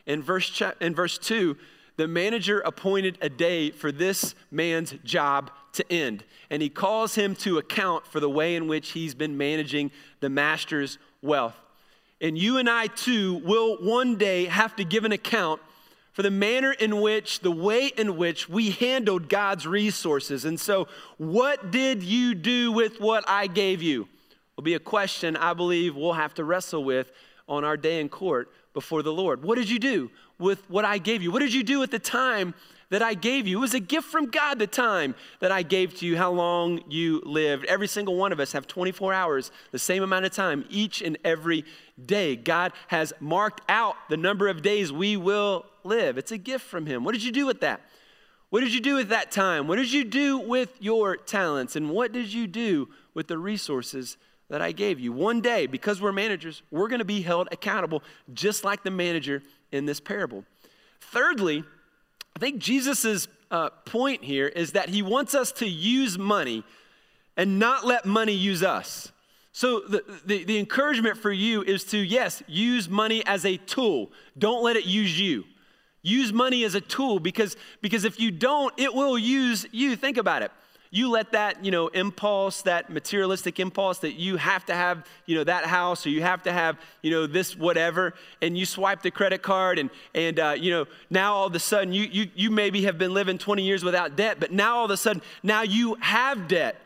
In 0.04 0.22
verse, 0.22 0.62
in 0.80 0.94
verse 0.94 1.18
2, 1.18 1.56
the 1.96 2.06
manager 2.06 2.60
appointed 2.60 3.18
a 3.20 3.28
day 3.28 3.70
for 3.70 3.90
this 3.90 4.34
man's 4.50 4.94
job 5.04 5.50
to 5.76 5.92
end. 5.92 6.24
And 6.50 6.60
he 6.60 6.68
calls 6.68 7.14
him 7.14 7.34
to 7.36 7.58
account 7.58 8.06
for 8.06 8.20
the 8.20 8.30
way 8.30 8.56
in 8.56 8.68
which 8.68 8.90
he's 8.90 9.14
been 9.14 9.36
managing 9.36 9.90
the 10.20 10.28
master's 10.28 10.98
wealth. 11.22 11.56
And 12.20 12.36
you 12.36 12.58
and 12.58 12.68
I 12.68 12.86
too 12.86 13.40
will 13.44 13.76
one 13.76 14.16
day 14.16 14.46
have 14.46 14.76
to 14.76 14.84
give 14.84 15.04
an 15.04 15.12
account 15.12 15.60
for 16.12 16.22
the 16.22 16.30
manner 16.30 16.72
in 16.72 17.02
which, 17.02 17.40
the 17.40 17.50
way 17.50 17.88
in 17.98 18.16
which 18.16 18.48
we 18.48 18.70
handled 18.70 19.28
God's 19.28 19.66
resources. 19.66 20.46
And 20.46 20.58
so, 20.58 20.88
what 21.18 21.70
did 21.70 22.02
you 22.02 22.34
do 22.34 22.72
with 22.72 23.00
what 23.00 23.22
I 23.28 23.46
gave 23.46 23.82
you? 23.82 24.08
Will 24.56 24.64
be 24.64 24.72
a 24.72 24.80
question 24.80 25.36
I 25.36 25.52
believe 25.52 25.94
we'll 25.94 26.14
have 26.14 26.32
to 26.34 26.44
wrestle 26.44 26.82
with 26.82 27.12
on 27.46 27.64
our 27.64 27.76
day 27.76 28.00
in 28.00 28.08
court 28.08 28.50
before 28.72 29.02
the 29.02 29.12
Lord. 29.12 29.42
What 29.42 29.56
did 29.56 29.68
you 29.68 29.78
do 29.78 30.10
with 30.38 30.68
what 30.70 30.86
I 30.86 30.96
gave 30.96 31.22
you? 31.22 31.30
What 31.30 31.40
did 31.40 31.52
you 31.52 31.62
do 31.62 31.82
at 31.82 31.90
the 31.90 31.98
time 31.98 32.54
that 32.90 33.02
I 33.02 33.14
gave 33.14 33.46
you? 33.46 33.58
It 33.58 33.60
was 33.60 33.74
a 33.74 33.80
gift 33.80 34.08
from 34.08 34.26
God, 34.26 34.58
the 34.58 34.66
time 34.66 35.14
that 35.40 35.52
I 35.52 35.62
gave 35.62 35.94
to 35.98 36.06
you, 36.06 36.16
how 36.16 36.30
long 36.30 36.80
you 36.88 37.20
lived. 37.24 37.64
Every 37.66 37.88
single 37.88 38.16
one 38.16 38.32
of 38.32 38.40
us 38.40 38.52
have 38.52 38.66
24 38.66 39.12
hours, 39.12 39.50
the 39.72 39.78
same 39.78 40.02
amount 40.02 40.24
of 40.24 40.32
time 40.32 40.64
each 40.68 41.02
and 41.02 41.18
every 41.24 41.64
day. 42.04 42.36
God 42.36 42.72
has 42.88 43.12
marked 43.20 43.62
out 43.68 43.96
the 44.08 44.16
number 44.16 44.48
of 44.48 44.62
days 44.62 44.92
we 44.92 45.16
will 45.16 45.66
live. 45.84 46.18
It's 46.18 46.32
a 46.32 46.38
gift 46.38 46.64
from 46.64 46.86
Him. 46.86 47.04
What 47.04 47.12
did 47.12 47.24
you 47.24 47.32
do 47.32 47.46
with 47.46 47.60
that? 47.60 47.80
What 48.50 48.60
did 48.60 48.72
you 48.72 48.80
do 48.80 48.94
with 48.94 49.08
that 49.08 49.32
time? 49.32 49.66
What 49.66 49.76
did 49.76 49.92
you 49.92 50.04
do 50.04 50.38
with 50.38 50.70
your 50.80 51.16
talents? 51.16 51.74
And 51.74 51.90
what 51.90 52.12
did 52.12 52.32
you 52.32 52.46
do 52.46 52.88
with 53.14 53.26
the 53.26 53.38
resources 53.38 54.16
that 54.48 54.62
I 54.62 54.72
gave 54.72 55.00
you. 55.00 55.12
One 55.12 55.40
day, 55.40 55.66
because 55.66 56.00
we're 56.00 56.12
managers, 56.12 56.62
we're 56.70 56.88
going 56.88 57.00
to 57.00 57.04
be 57.04 57.22
held 57.22 57.48
accountable 57.50 58.02
just 58.32 58.64
like 58.64 58.82
the 58.82 58.90
manager 58.90 59.42
in 59.72 59.86
this 59.86 60.00
parable. 60.00 60.44
Thirdly, 61.00 61.64
I 62.36 62.38
think 62.38 62.58
Jesus' 62.58 63.28
uh, 63.50 63.70
point 63.86 64.22
here 64.22 64.46
is 64.46 64.72
that 64.72 64.90
he 64.90 65.00
wants 65.00 65.34
us 65.34 65.52
to 65.52 65.66
use 65.66 66.18
money 66.18 66.64
and 67.34 67.58
not 67.58 67.86
let 67.86 68.04
money 68.04 68.34
use 68.34 68.62
us. 68.62 69.10
So, 69.52 69.80
the, 69.80 70.04
the, 70.26 70.44
the, 70.44 70.58
encouragement 70.58 71.16
for 71.16 71.32
you 71.32 71.62
is 71.62 71.82
to, 71.84 71.96
yes, 71.96 72.42
use 72.46 72.90
money 72.90 73.24
as 73.24 73.46
a 73.46 73.56
tool. 73.56 74.12
Don't 74.36 74.62
let 74.62 74.76
it 74.76 74.84
use 74.84 75.18
you. 75.18 75.44
Use 76.02 76.30
money 76.30 76.62
as 76.64 76.74
a 76.74 76.80
tool 76.82 77.20
because, 77.20 77.56
because 77.80 78.04
if 78.04 78.20
you 78.20 78.30
don't, 78.30 78.78
it 78.78 78.92
will 78.92 79.16
use 79.16 79.64
you. 79.72 79.96
Think 79.96 80.18
about 80.18 80.42
it. 80.42 80.50
You 80.90 81.10
let 81.10 81.32
that, 81.32 81.64
you 81.64 81.70
know, 81.70 81.88
impulse, 81.88 82.62
that 82.62 82.90
materialistic 82.90 83.60
impulse 83.60 83.98
that 83.98 84.14
you 84.14 84.36
have 84.36 84.64
to 84.66 84.74
have, 84.74 85.06
you 85.26 85.36
know, 85.36 85.44
that 85.44 85.66
house 85.66 86.06
or 86.06 86.10
you 86.10 86.22
have 86.22 86.42
to 86.44 86.52
have, 86.52 86.78
you 87.02 87.10
know, 87.10 87.26
this 87.26 87.56
whatever, 87.56 88.14
and 88.40 88.56
you 88.56 88.64
swipe 88.66 89.02
the 89.02 89.10
credit 89.10 89.42
card 89.42 89.78
and, 89.78 89.90
and 90.14 90.38
uh, 90.38 90.54
you 90.56 90.70
know, 90.70 90.86
now 91.10 91.34
all 91.34 91.46
of 91.46 91.54
a 91.54 91.58
sudden 91.58 91.92
you, 91.92 92.04
you, 92.04 92.30
you 92.34 92.50
maybe 92.50 92.82
have 92.82 92.98
been 92.98 93.12
living 93.12 93.38
20 93.38 93.62
years 93.62 93.84
without 93.84 94.16
debt, 94.16 94.38
but 94.40 94.52
now 94.52 94.76
all 94.78 94.84
of 94.84 94.90
a 94.90 94.96
sudden, 94.96 95.22
now 95.42 95.62
you 95.62 95.96
have 96.00 96.48
debt 96.48 96.80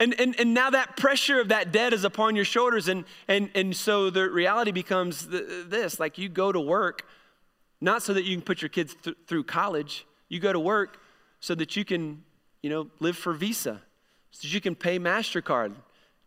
and, 0.00 0.18
and, 0.18 0.34
and 0.40 0.54
now 0.54 0.70
that 0.70 0.96
pressure 0.96 1.40
of 1.40 1.48
that 1.48 1.72
debt 1.72 1.92
is 1.92 2.04
upon 2.04 2.34
your 2.34 2.46
shoulders. 2.46 2.88
And, 2.88 3.04
and, 3.28 3.50
and 3.54 3.76
so 3.76 4.08
the 4.08 4.30
reality 4.30 4.72
becomes 4.72 5.28
this 5.28 6.00
like 6.00 6.16
you 6.16 6.30
go 6.30 6.50
to 6.50 6.58
work, 6.58 7.06
not 7.82 8.02
so 8.02 8.14
that 8.14 8.24
you 8.24 8.34
can 8.34 8.42
put 8.42 8.62
your 8.62 8.70
kids 8.70 8.96
th- 9.02 9.16
through 9.26 9.44
college, 9.44 10.06
you 10.30 10.40
go 10.40 10.54
to 10.54 10.58
work 10.58 11.02
so 11.38 11.54
that 11.54 11.76
you 11.76 11.84
can, 11.84 12.24
you 12.62 12.70
know, 12.70 12.88
live 13.00 13.16
for 13.16 13.32
Visa, 13.32 13.80
so 14.30 14.48
you 14.48 14.60
can 14.60 14.74
pay 14.74 14.98
MasterCard. 14.98 15.74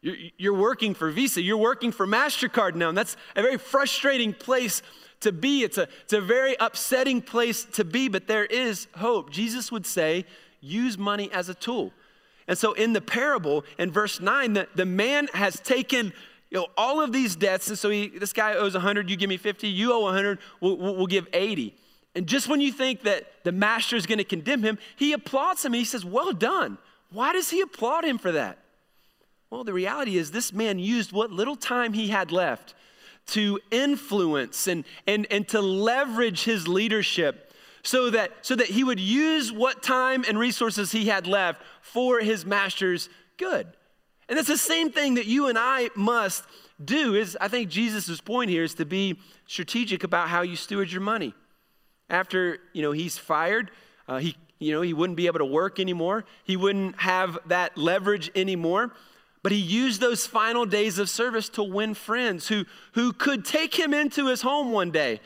You're, 0.02 0.16
you're 0.38 0.54
working 0.54 0.94
for 0.94 1.10
Visa, 1.12 1.42
you're 1.42 1.58
working 1.58 1.92
for 1.92 2.06
MasterCard 2.06 2.76
now. 2.76 2.90
And 2.90 2.98
that's 2.98 3.16
a 3.36 3.42
very 3.42 3.58
frustrating 3.58 4.34
place 4.34 4.82
to 5.22 5.32
be. 5.32 5.64
It's 5.64 5.78
a, 5.78 5.88
it's 6.04 6.14
a 6.14 6.22
very 6.22 6.56
upsetting 6.60 7.22
place 7.22 7.64
to 7.74 7.86
be, 7.86 8.10
but 8.10 8.28
there 8.28 8.46
is 8.46 8.88
hope. 8.98 9.32
Jesus 9.32 9.72
would 9.72 9.86
say, 9.86 10.26
use 10.60 10.98
money 10.98 11.32
as 11.32 11.50
a 11.50 11.54
tool. 11.54 11.94
And 12.48 12.58
so 12.58 12.74
in 12.74 12.94
the 12.94 13.02
parable, 13.02 13.64
in 13.78 13.92
verse 13.92 14.20
9, 14.20 14.54
the, 14.54 14.68
the 14.76 14.86
man 14.86 15.28
has 15.34 15.60
taken 15.60 16.14
you 16.50 16.60
know, 16.60 16.68
all 16.78 17.02
of 17.02 17.12
these 17.12 17.36
debts. 17.36 17.70
And 17.70 17.80
so 17.80 17.90
he, 17.90 18.10
this 18.10 18.34
guy 18.34 18.54
owes 18.56 18.74
100, 18.74 19.10
you 19.10 19.16
give 19.16 19.30
me 19.30 19.38
50, 19.38 19.68
you 19.68 19.94
owe 19.94 20.02
100, 20.02 20.40
we'll, 20.60 20.78
we'll 20.78 21.08
give 21.08 21.28
80. 21.34 21.76
And 22.16 22.28
just 22.28 22.48
when 22.48 22.62
you 22.62 22.72
think 22.72 23.04
that 23.04 23.44
the 23.44 23.52
master 23.52 23.96
is 23.96 24.06
going 24.06 24.20
to 24.20 24.24
condemn 24.24 24.64
him, 24.64 24.78
he 24.96 25.14
applauds 25.14 25.66
him 25.66 25.74
and 25.74 25.80
he 25.80 25.86
says, 25.86 26.06
Well 26.06 26.32
done. 26.32 26.78
Why 27.12 27.34
does 27.34 27.50
he 27.50 27.62
applaud 27.62 28.06
him 28.06 28.18
for 28.18 28.32
that? 28.32 28.58
Well, 29.50 29.64
the 29.64 29.74
reality 29.74 30.18
is 30.18 30.32
this 30.32 30.52
man 30.52 30.80
used 30.80 31.12
what 31.12 31.32
little 31.32 31.56
time 31.56 31.94
he 31.94 32.08
had 32.08 32.32
left 32.32 32.74
to 33.28 33.60
influence 33.72 34.68
and, 34.68 34.84
and, 35.06 35.28
and 35.30 35.48
to 35.50 35.62
leverage 35.62 36.44
his 36.44 36.68
leadership 36.68 37.54
so 37.84 38.10
that, 38.10 38.32
so 38.42 38.56
that 38.56 38.68
he 38.68 38.84
would 38.84 39.00
use 39.00 39.52
what 39.52 39.84
time 39.84 40.26
and 40.28 40.40
resources 40.40 40.92
he 40.92 41.06
had 41.06 41.28
left 41.28 41.62
for 41.82 42.20
his 42.20 42.46
master's 42.46 43.10
good. 43.38 43.68
And 44.28 44.38
that's 44.38 44.48
the 44.48 44.58
same 44.58 44.92
thing 44.92 45.16
that 45.16 45.26
you 45.26 45.48
and 45.48 45.58
I 45.58 45.90
must 45.96 46.44
do 46.84 47.14
is 47.14 47.38
I 47.40 47.48
think 47.48 47.70
Jesus' 47.70 48.22
point 48.22 48.50
here 48.50 48.64
is 48.64 48.74
to 48.76 48.86
be 48.86 49.20
strategic 49.46 50.04
about 50.04 50.30
how 50.30 50.42
you 50.42 50.56
steward 50.56 50.92
your 50.92 51.02
money. 51.02 51.34
After, 52.10 52.60
you 52.74 52.82
know, 52.82 52.92
he's 52.92 53.18
fired, 53.18 53.72
uh, 54.08 54.18
he, 54.18 54.36
you 54.60 54.72
know, 54.72 54.82
he 54.82 54.94
wouldn't 54.94 55.18
be 55.18 55.28
able 55.28 55.40
to 55.40 55.46
work 55.46 55.80
anymore. 55.80 56.26
He 56.44 56.58
wouldn't 56.58 57.00
have 57.02 57.40
that 57.48 57.78
leverage 57.78 58.32
anymore. 58.36 58.94
But 59.42 59.52
he 59.52 59.58
used 59.58 60.00
those 60.00 60.26
final 60.26 60.66
days 60.66 61.00
of 61.00 61.10
service 61.10 61.50
to 61.50 61.64
win 61.64 61.96
friends 61.96 62.48
who, 62.48 62.66
who 62.94 63.12
could 63.12 63.44
take 63.44 63.76
him 63.76 63.94
into 63.94 64.28
his 64.28 64.42
home 64.42 64.72
one 64.72 64.92
day 64.92 65.20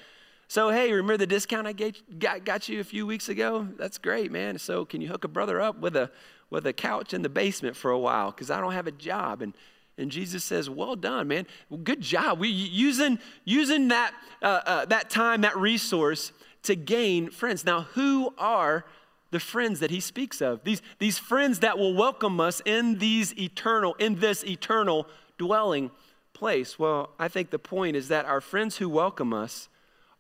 so, 0.50 0.70
hey, 0.70 0.92
remember 0.92 1.18
the 1.18 1.28
discount 1.28 1.68
I 1.68 1.74
gave, 1.74 2.02
got, 2.20 2.46
got 2.46 2.70
you 2.70 2.80
a 2.80 2.84
few 2.84 3.06
weeks 3.06 3.28
ago? 3.28 3.68
That's 3.78 3.98
great, 3.98 4.32
man. 4.32 4.58
So, 4.58 4.86
can 4.86 5.02
you 5.02 5.10
hook 5.10 5.26
a 5.26 5.28
brother 5.28 5.60
up 5.60 5.80
with 5.80 5.98
a, 5.98 6.10
with 6.50 6.66
a 6.66 6.74
couch 6.74 7.13
in 7.13 7.22
the 7.22 7.30
basement 7.30 7.76
for 7.76 7.92
a 7.92 8.00
while? 8.00 8.32
Because 8.32 8.50
I 8.50 8.62
don't 8.62 8.72
have 8.72 8.88
a 8.88 8.92
job. 8.92 9.42
And, 9.42 9.54
and 9.98 10.10
Jesus 10.10 10.46
says, 10.46 10.70
Well 10.70 10.96
done, 10.96 11.28
man. 11.28 11.48
Good 11.84 12.00
job. 12.00 12.40
We 12.40 12.48
using, 12.48 13.20
using 13.44 13.90
that, 13.90 14.13
uh, 14.42 14.62
uh, 14.66 14.86
that 14.86 15.10
time, 15.10 15.42
that 15.42 15.58
resource 15.58 16.32
to 16.67 16.75
gain 16.75 17.30
friends. 17.30 17.65
Now, 17.65 17.82
who 17.93 18.34
are 18.38 18.86
the 19.32 19.39
friends 19.39 19.80
that 19.82 19.91
he 19.91 19.99
speaks 19.99 20.41
of? 20.41 20.63
These, 20.63 20.82
these 20.99 21.17
friends 21.17 21.60
that 21.60 21.77
will 21.77 21.93
welcome 21.93 22.39
us 22.39 22.62
in 22.65 22.99
these 22.99 23.38
eternal, 23.38 23.95
in 23.95 24.19
this 24.19 24.45
eternal 24.45 25.08
dwelling 25.38 25.91
place. 26.34 26.80
Well, 26.80 27.10
I 27.19 27.27
think 27.27 27.49
the 27.49 27.60
point 27.60 27.95
is 27.95 28.08
that 28.08 28.25
our 28.25 28.41
friends 28.41 28.77
who 28.77 28.88
welcome 28.88 29.34
us 29.34 29.67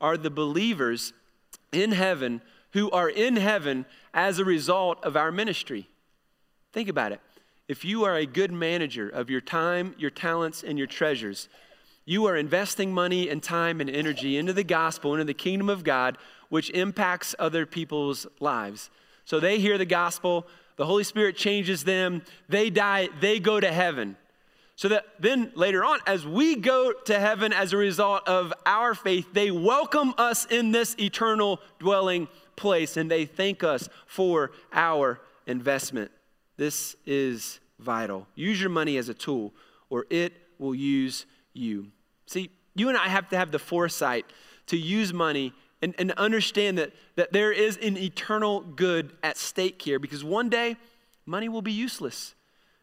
are 0.01 0.17
the 0.17 0.29
believers 0.29 1.13
in 1.71 1.91
heaven 1.91 2.41
who 2.73 2.91
are 2.91 3.09
in 3.09 3.37
heaven 3.37 3.85
as 4.13 4.39
a 4.39 4.45
result 4.45 5.03
of 5.03 5.15
our 5.15 5.31
ministry. 5.31 5.87
Think 6.73 6.89
about 6.89 7.11
it. 7.11 7.21
If 7.67 7.83
you 7.83 8.03
are 8.05 8.15
a 8.15 8.25
good 8.25 8.51
manager 8.51 9.09
of 9.09 9.29
your 9.29 9.41
time, 9.41 9.95
your 9.97 10.11
talents, 10.11 10.63
and 10.63 10.77
your 10.77 10.87
treasures, 10.87 11.49
you 12.05 12.25
are 12.25 12.37
investing 12.37 12.93
money 12.93 13.29
and 13.29 13.41
time 13.41 13.81
and 13.81 13.89
energy 13.89 14.37
into 14.37 14.53
the 14.53 14.63
gospel, 14.63 15.13
into 15.13 15.25
the 15.25 15.33
kingdom 15.33 15.69
of 15.69 15.83
God, 15.83 16.17
which 16.49 16.69
impacts 16.71 17.35
other 17.39 17.65
people's 17.65 18.27
lives. 18.39 18.89
So 19.25 19.39
they 19.39 19.59
hear 19.59 19.77
the 19.77 19.85
gospel, 19.85 20.47
the 20.77 20.85
Holy 20.85 21.03
Spirit 21.03 21.35
changes 21.35 21.83
them, 21.83 22.21
they 22.47 22.69
die, 22.69 23.09
they 23.19 23.39
go 23.39 23.59
to 23.59 23.71
heaven. 23.71 24.15
So 24.75 24.89
that 24.89 25.05
then 25.19 25.51
later 25.55 25.83
on, 25.83 25.99
as 26.05 26.25
we 26.25 26.55
go 26.55 26.93
to 26.93 27.19
heaven 27.19 27.51
as 27.51 27.73
a 27.73 27.77
result 27.77 28.27
of 28.27 28.53
our 28.65 28.93
faith, 28.93 29.25
they 29.33 29.49
welcome 29.49 30.13
us 30.19 30.45
in 30.45 30.71
this 30.71 30.95
eternal 30.99 31.59
dwelling 31.79 32.27
place 32.55 32.95
and 32.95 33.09
they 33.09 33.25
thank 33.25 33.63
us 33.63 33.89
for 34.05 34.51
our 34.71 35.19
investment. 35.47 36.11
This 36.57 36.95
is 37.07 37.59
vital. 37.79 38.27
Use 38.35 38.61
your 38.61 38.69
money 38.69 38.97
as 38.97 39.09
a 39.09 39.13
tool, 39.13 39.53
or 39.89 40.05
it 40.09 40.33
will 40.59 40.75
use 40.75 41.25
you. 41.53 41.87
See, 42.27 42.51
you 42.75 42.89
and 42.89 42.97
I 42.97 43.07
have 43.07 43.29
to 43.29 43.37
have 43.37 43.51
the 43.51 43.59
foresight 43.59 44.25
to 44.67 44.77
use 44.77 45.13
money 45.13 45.53
and, 45.81 45.93
and 45.97 46.11
understand 46.13 46.77
that, 46.77 46.91
that 47.15 47.31
there 47.31 47.51
is 47.51 47.77
an 47.77 47.97
eternal 47.97 48.61
good 48.61 49.11
at 49.21 49.37
stake 49.37 49.81
here 49.81 49.99
because 49.99 50.23
one 50.23 50.49
day 50.49 50.75
money 51.25 51.49
will 51.49 51.61
be 51.61 51.71
useless. 51.71 52.33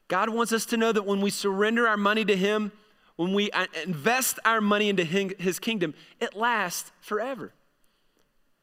God 0.09 0.31
wants 0.31 0.53
us 0.53 0.67
to 0.67 0.77
know 0.77 0.93
that 0.93 1.05
when 1.05 1.21
we 1.21 1.31
surrender 1.31 1.89
our 1.89 1.97
money 1.97 2.25
to 2.25 2.37
Him, 2.37 2.73
when 3.17 3.33
we 3.33 3.51
uh, 3.51 3.67
invest 3.85 4.39
our 4.45 4.61
money 4.61 4.89
into 4.89 5.05
His 5.05 5.59
kingdom, 5.59 5.95
it 6.21 6.37
lasts 6.37 6.93
forever. 7.01 7.53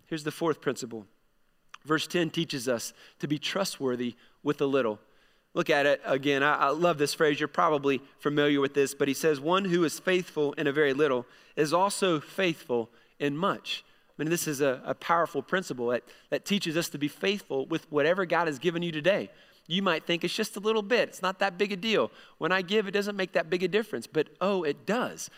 Here's 0.08 0.24
the 0.24 0.32
fourth 0.32 0.62
principle. 0.62 1.06
Verse 1.86 2.06
10 2.06 2.30
teaches 2.30 2.68
us 2.68 2.94
to 3.20 3.28
be 3.28 3.40
trustworthy 3.40 4.16
with 4.44 4.62
a 4.62 4.66
little. 4.66 5.00
Look 5.54 5.70
at 5.70 5.86
it 5.86 6.02
again. 6.06 6.44
I, 6.44 6.56
I, 6.56 6.70
love 6.70 6.98
this 6.98 7.14
phrase. 7.14 7.40
You're 7.40 7.50
probably 7.50 8.02
familiar 8.20 8.62
with 8.62 8.74
this, 8.74 8.94
but 8.94 9.08
he 9.08 9.14
says, 9.14 9.40
One 9.40 9.66
who 9.66 9.84
is 9.84 10.00
faithful 10.00 10.54
in 10.54 10.68
a 10.68 10.72
very 10.72 10.94
little 10.94 11.26
is 11.56 11.74
also 11.74 12.20
faithful 12.20 12.90
in 13.20 13.36
much. 13.36 13.84
I 14.18 14.24
mean, 14.24 14.30
this 14.30 14.48
is 14.48 14.62
a, 14.62 14.82
a 14.86 14.94
powerful 14.94 15.42
principle 15.42 15.88
that, 15.88 16.04
that 16.30 16.46
teaches 16.46 16.78
us 16.78 16.90
to 16.90 16.98
be 16.98 17.08
faithful 17.08 17.66
with 17.66 17.92
whatever 17.92 18.26
God 18.26 18.48
has 18.48 18.60
given 18.60 18.84
you 18.84 18.92
today. 18.92 19.30
You 19.68 19.82
might 19.82 20.06
think 20.06 20.24
it's 20.24 20.34
just 20.34 20.58
a 20.58 20.60
little 20.60 20.82
bit, 20.82 21.10
it's 21.10 21.22
not 21.22 21.40
that 21.40 21.58
big 21.58 21.72
a 21.72 21.78
deal. 21.78 22.12
When 22.38 22.52
I 22.52 22.62
give, 22.62 22.88
it 22.88 22.92
doesn't 22.92 23.16
make 23.16 23.32
that 23.34 23.50
big 23.50 23.64
a 23.64 23.68
difference, 23.68 24.06
but 24.06 24.28
oh, 24.42 24.64
it 24.64 24.86
does. 24.86 25.30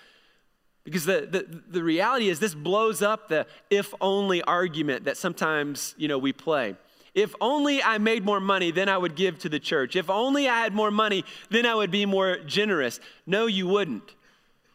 Because 0.84 1.06
the, 1.06 1.28
the, 1.30 1.62
the 1.70 1.84
reality 1.84 2.30
is, 2.30 2.40
this 2.40 2.56
blows 2.56 3.02
up 3.02 3.30
the 3.30 3.46
if 3.70 3.94
only 4.02 4.42
argument 4.42 5.06
that 5.06 5.18
sometimes 5.18 5.96
you 5.98 6.08
know, 6.08 6.18
we 6.18 6.34
play. 6.34 6.76
If 7.14 7.36
only 7.40 7.82
I 7.82 8.00
made 8.00 8.26
more 8.26 8.40
money, 8.40 8.72
then 8.72 8.90
I 8.90 8.98
would 8.98 9.16
give 9.16 9.38
to 9.40 9.50
the 9.50 9.60
church. 9.60 9.96
If 9.96 10.10
only 10.10 10.50
I 10.50 10.60
had 10.60 10.74
more 10.74 10.92
money, 10.92 11.24
then 11.50 11.66
I 11.66 11.76
would 11.76 11.92
be 11.92 12.06
more 12.06 12.38
generous. 12.40 13.00
No, 13.26 13.46
you 13.46 13.68
wouldn't. 13.68 14.16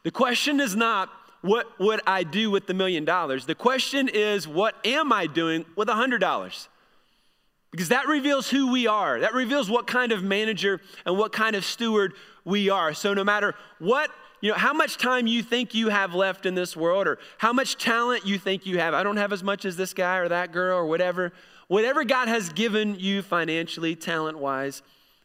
The 0.05 0.13
question 0.13 0.61
is 0.61 0.77
not, 0.77 1.11
what 1.42 1.79
would 1.79 2.01
I 2.07 2.24
do 2.24 2.51
with 2.51 2.66
the 2.66 2.74
million 2.74 3.05
dollars? 3.05 3.46
The 3.46 3.55
question 3.55 4.09
is, 4.09 4.48
what 4.48 4.74
am 4.87 5.12
I 5.12 5.27
doing 5.27 5.64
with 5.77 5.88
a 5.88 5.94
hundred 5.94 6.18
dollars? 6.18 6.68
Because 7.70 7.90
that 7.90 8.09
reveals 8.09 8.48
who 8.48 8.72
we 8.72 8.87
are. 8.87 9.20
That 9.20 9.35
reveals 9.35 9.70
what 9.70 9.87
kind 9.87 10.11
of 10.11 10.22
manager 10.22 10.81
and 11.05 11.18
what 11.18 11.33
kind 11.33 11.55
of 11.55 11.64
steward 11.64 12.14
we 12.44 12.70
are. 12.70 12.94
So 12.94 13.12
no 13.14 13.24
matter 13.24 13.55
what, 13.79 14.11
you 14.40 14.51
know, 14.51 14.57
how 14.57 14.72
much 14.72 14.96
time 14.96 15.27
you 15.27 15.42
think 15.42 15.74
you 15.74 15.88
have 15.90 16.14
left 16.14 16.46
in 16.46 16.55
this 16.55 16.77
world 16.77 17.07
or 17.07 17.18
how 17.37 17.53
much 17.53 17.77
talent 17.77 18.24
you 18.24 18.38
think 18.38 18.64
you 18.64 18.79
have. 18.79 18.94
I 18.94 19.03
don't 19.03 19.16
have 19.16 19.33
as 19.33 19.42
much 19.42 19.64
as 19.64 19.77
this 19.77 19.92
guy 19.92 20.16
or 20.16 20.29
that 20.29 20.53
girl 20.53 20.79
or 20.79 20.87
whatever. 20.87 21.33
Whatever 21.66 22.05
God 22.05 22.29
has 22.29 22.48
given 22.48 22.98
you 22.98 23.20
financially, 23.20 23.94
talent 23.94 24.38
wise, 24.38 24.83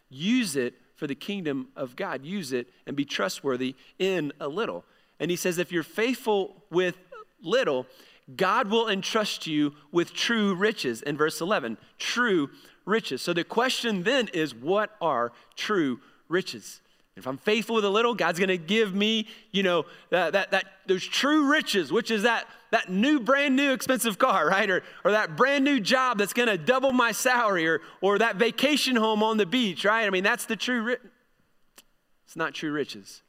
use 0.09 0.57
it 0.57 0.73
for 0.95 1.07
the 1.07 1.15
kingdom 1.15 1.69
of 1.75 1.95
God. 1.95 2.25
Use 2.25 2.51
it 2.51 2.67
and 2.85 2.95
be 2.95 3.05
trustworthy 3.05 3.75
in 3.99 4.33
a 4.41 4.47
little. 4.47 4.83
And 5.23 5.31
he 5.31 5.37
says, 5.37 5.57
if 5.57 5.71
you're 5.71 5.83
faithful 5.83 6.53
with 6.69 6.97
little, 7.41 7.87
God 8.35 8.69
will 8.69 8.89
entrust 8.89 9.47
you 9.47 9.73
with 9.89 10.13
true 10.13 10.53
riches 10.53 11.01
in 11.01 11.15
verse 11.15 11.39
11. 11.39 11.77
True 11.97 12.49
riches. 12.83 13.21
So 13.21 13.31
the 13.31 13.45
question 13.45 14.03
then 14.03 14.27
is 14.33 14.53
what 14.53 14.97
are 14.99 15.31
true 15.55 16.01
riches? 16.27 16.81
If 17.15 17.25
I'm 17.25 17.37
faithful 17.37 17.75
with 17.75 17.85
a 17.85 17.89
little, 17.89 18.13
God's 18.13 18.37
going 18.37 18.49
to 18.49 18.57
give 18.57 18.93
me, 18.93 19.29
you 19.53 19.63
know, 19.63 19.85
that, 20.09 20.33
that, 20.33 20.51
that 20.51 20.65
those 20.87 21.05
true 21.05 21.49
riches, 21.49 21.89
which 21.89 22.11
is 22.11 22.23
that, 22.23 22.45
that 22.71 22.89
new, 22.89 23.21
brand 23.21 23.55
new 23.55 23.71
expensive 23.71 24.17
car, 24.17 24.45
right? 24.49 24.69
Or, 24.69 24.83
or 25.05 25.11
that 25.11 25.37
brand 25.37 25.63
new 25.63 25.79
job 25.79 26.17
that's 26.17 26.33
going 26.33 26.49
to 26.49 26.57
double 26.57 26.91
my 26.91 27.13
salary 27.13 27.65
or, 27.65 27.79
or 28.01 28.17
that 28.17 28.35
vacation 28.35 28.97
home 28.97 29.23
on 29.23 29.37
the 29.37 29.45
beach, 29.45 29.85
right? 29.85 30.05
I 30.05 30.09
mean, 30.09 30.25
that's 30.25 30.47
the 30.47 30.57
true, 30.57 30.81
ri- 30.81 30.97
it's 32.25 32.35
not 32.35 32.53
true 32.53 32.73
riches. 32.73 33.21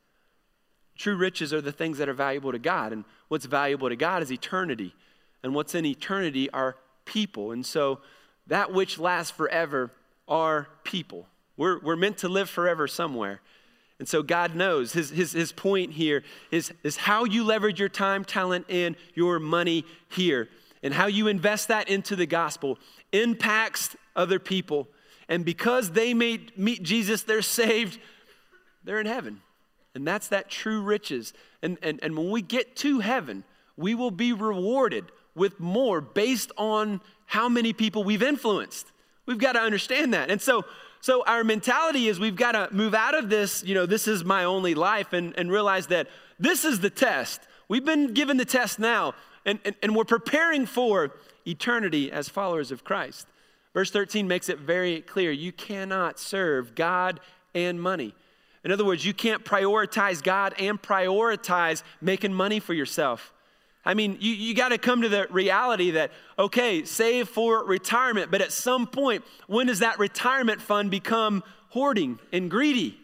True 0.97 1.17
riches 1.17 1.53
are 1.53 1.61
the 1.61 1.73
things 1.73 1.99
that 1.99 2.09
are 2.09 2.15
valuable 2.15 2.53
to 2.53 2.59
God. 2.59 2.93
And 2.93 3.05
what's 3.29 3.47
valuable 3.47 3.89
to 3.89 3.97
God 3.97 4.23
is 4.23 4.31
eternity. 4.31 4.95
And 5.43 5.55
what's 5.55 5.75
in 5.75 5.85
eternity 5.85 6.49
are 6.51 6.77
people. 7.05 7.53
And 7.53 7.65
so 7.67 8.01
that 8.47 8.73
which 8.73 8.99
lasts 8.99 9.31
forever 9.31 9.91
are 10.29 10.69
people. 10.85 11.27
We're, 11.57 11.79
we're 11.81 11.97
meant 11.97 12.19
to 12.19 12.29
live 12.29 12.49
forever 12.49 12.87
somewhere. 12.89 13.41
And 13.99 14.09
so 14.09 14.23
God 14.23 14.55
knows 14.55 14.93
his, 14.93 15.11
his, 15.11 15.33
his 15.33 15.53
point 15.53 15.93
here 15.93 16.25
is, 16.51 16.73
is 16.83 16.97
how 16.97 17.25
you 17.25 17.45
leverage 17.45 17.79
your 17.79 17.89
time, 17.89 18.25
talent, 18.25 18.67
and 18.69 18.97
your 19.15 19.39
money 19.39 19.85
here. 20.09 20.49
And 20.83 20.93
how 20.93 21.07
you 21.07 21.29
invest 21.29 21.69
that 21.69 21.89
into 21.89 22.15
the 22.15 22.27
gospel 22.27 22.79
impacts 23.13 23.97
other 24.15 24.39
people. 24.39 24.89
And 25.29 25.45
because 25.45 25.93
they 25.93 26.13
made, 26.13 26.59
meet 26.59 26.83
Jesus, 26.83 27.23
they're 27.23 27.41
saved, 27.41 27.99
they're 28.83 29.01
in 29.01 29.07
heaven. 29.07 29.41
And 29.95 30.07
that's 30.07 30.29
that 30.29 30.51
true 30.51 30.83
riches. 30.83 31.33
And, 31.63 31.79
and, 31.83 32.01
and 32.03 32.17
when 32.17 32.31
we 32.31 32.43
get 32.43 32.77
to 32.77 33.01
heaven, 33.01 33.45
we 33.77 33.95
will 33.95 34.11
be 34.11 34.33
rewarded 34.33 35.07
with 35.35 35.61
more 35.61 36.01
based 36.01 36.53
on 36.57 37.01
how 37.27 37.49
many 37.49 37.73
people 37.73 38.05
we've 38.05 38.23
influenced. 38.23 38.91
We've 39.27 39.39
got 39.39 39.53
to 39.53 39.61
understand 39.61 40.15
that. 40.15 40.31
And 40.31 40.41
so, 40.41 40.65
so 41.01 41.25
our 41.27 41.45
mentality 41.45 42.09
is 42.09 42.21
we've 42.21 42.37
got 42.37 42.53
to 42.53 42.69
move 42.73 42.95
out 42.95 43.15
of 43.15 43.29
this, 43.29 43.65
you 43.65 43.75
know, 43.75 43.87
this 43.87 44.07
is 44.07 44.25
my 44.25 44.45
only 44.45 44.75
life, 44.75 45.13
and, 45.13 45.37
and 45.39 45.51
realize 45.51 45.89
that 45.89 46.09
this 46.39 46.65
is 46.65 46.81
the 46.81 46.91
test. 46.91 47.41
We've 47.69 47.85
been 47.85 48.15
given 48.15 48.37
the 48.37 48.45
test 48.45 48.79
now, 48.79 49.15
and, 49.45 49.59
and, 49.65 49.75
and 49.83 49.97
we're 49.97 50.05
preparing 50.05 50.67
for 50.67 51.13
eternity 51.47 52.13
as 52.13 52.29
followers 52.29 52.71
of 52.71 52.85
Christ. 52.85 53.27
Verse 53.73 53.91
13 53.91 54.29
makes 54.29 54.49
it 54.49 54.59
very 54.59 55.01
clear 55.01 55.33
you 55.33 55.53
cannot 55.53 56.19
serve 56.19 56.75
God 56.75 57.21
and 57.55 57.81
money. 57.81 58.15
In 58.65 58.73
other 58.73 58.85
words, 58.85 59.05
you 59.05 59.13
can't 59.13 59.45
prioritize 59.45 60.23
God 60.23 60.55
and 60.59 60.81
prioritize 60.81 61.83
making 62.01 62.33
money 62.33 62.61
for 62.61 62.73
yourself. 62.73 63.33
I 63.85 63.93
mean, 63.93 64.17
you, 64.21 64.33
you 64.33 64.55
got 64.55 64.71
to 64.71 64.79
come 64.79 65.03
to 65.03 65.09
the 65.11 65.27
reality 65.31 65.91
that, 65.93 66.11
okay, 66.39 66.85
save 66.85 67.29
for 67.29 67.63
retirement, 67.65 68.31
but 68.31 68.41
at 68.41 68.51
some 68.51 68.87
point, 68.87 69.23
when 69.47 69.67
does 69.67 69.81
that 69.81 69.99
retirement 69.99 70.63
fund 70.63 70.91
become 70.91 71.45
hoarding 71.69 72.19
and 72.33 72.51
greedy? 72.51 72.99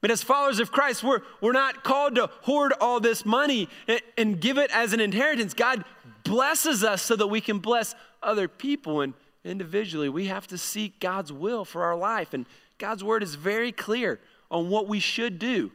But 0.00 0.12
as 0.12 0.22
followers 0.22 0.60
of 0.60 0.70
Christ, 0.70 1.02
we're, 1.02 1.22
we're 1.40 1.52
not 1.52 1.82
called 1.82 2.14
to 2.16 2.28
hoard 2.42 2.72
all 2.80 3.00
this 3.00 3.24
money 3.24 3.68
and, 3.88 4.00
and 4.16 4.40
give 4.40 4.58
it 4.58 4.70
as 4.70 4.92
an 4.92 5.00
inheritance. 5.00 5.54
God 5.54 5.82
blesses 6.22 6.84
us 6.84 7.02
so 7.02 7.16
that 7.16 7.26
we 7.26 7.40
can 7.40 7.58
bless 7.58 7.94
other 8.22 8.46
people. 8.46 9.00
And 9.00 9.14
individually, 9.44 10.08
we 10.08 10.26
have 10.26 10.46
to 10.48 10.58
seek 10.58 11.00
God's 11.00 11.32
will 11.32 11.64
for 11.64 11.82
our 11.82 11.96
life. 11.96 12.34
And 12.34 12.46
God's 12.78 13.02
word 13.02 13.22
is 13.22 13.34
very 13.34 13.72
clear 13.72 14.20
on 14.54 14.70
what 14.70 14.88
we 14.88 15.00
should 15.00 15.38
do. 15.38 15.70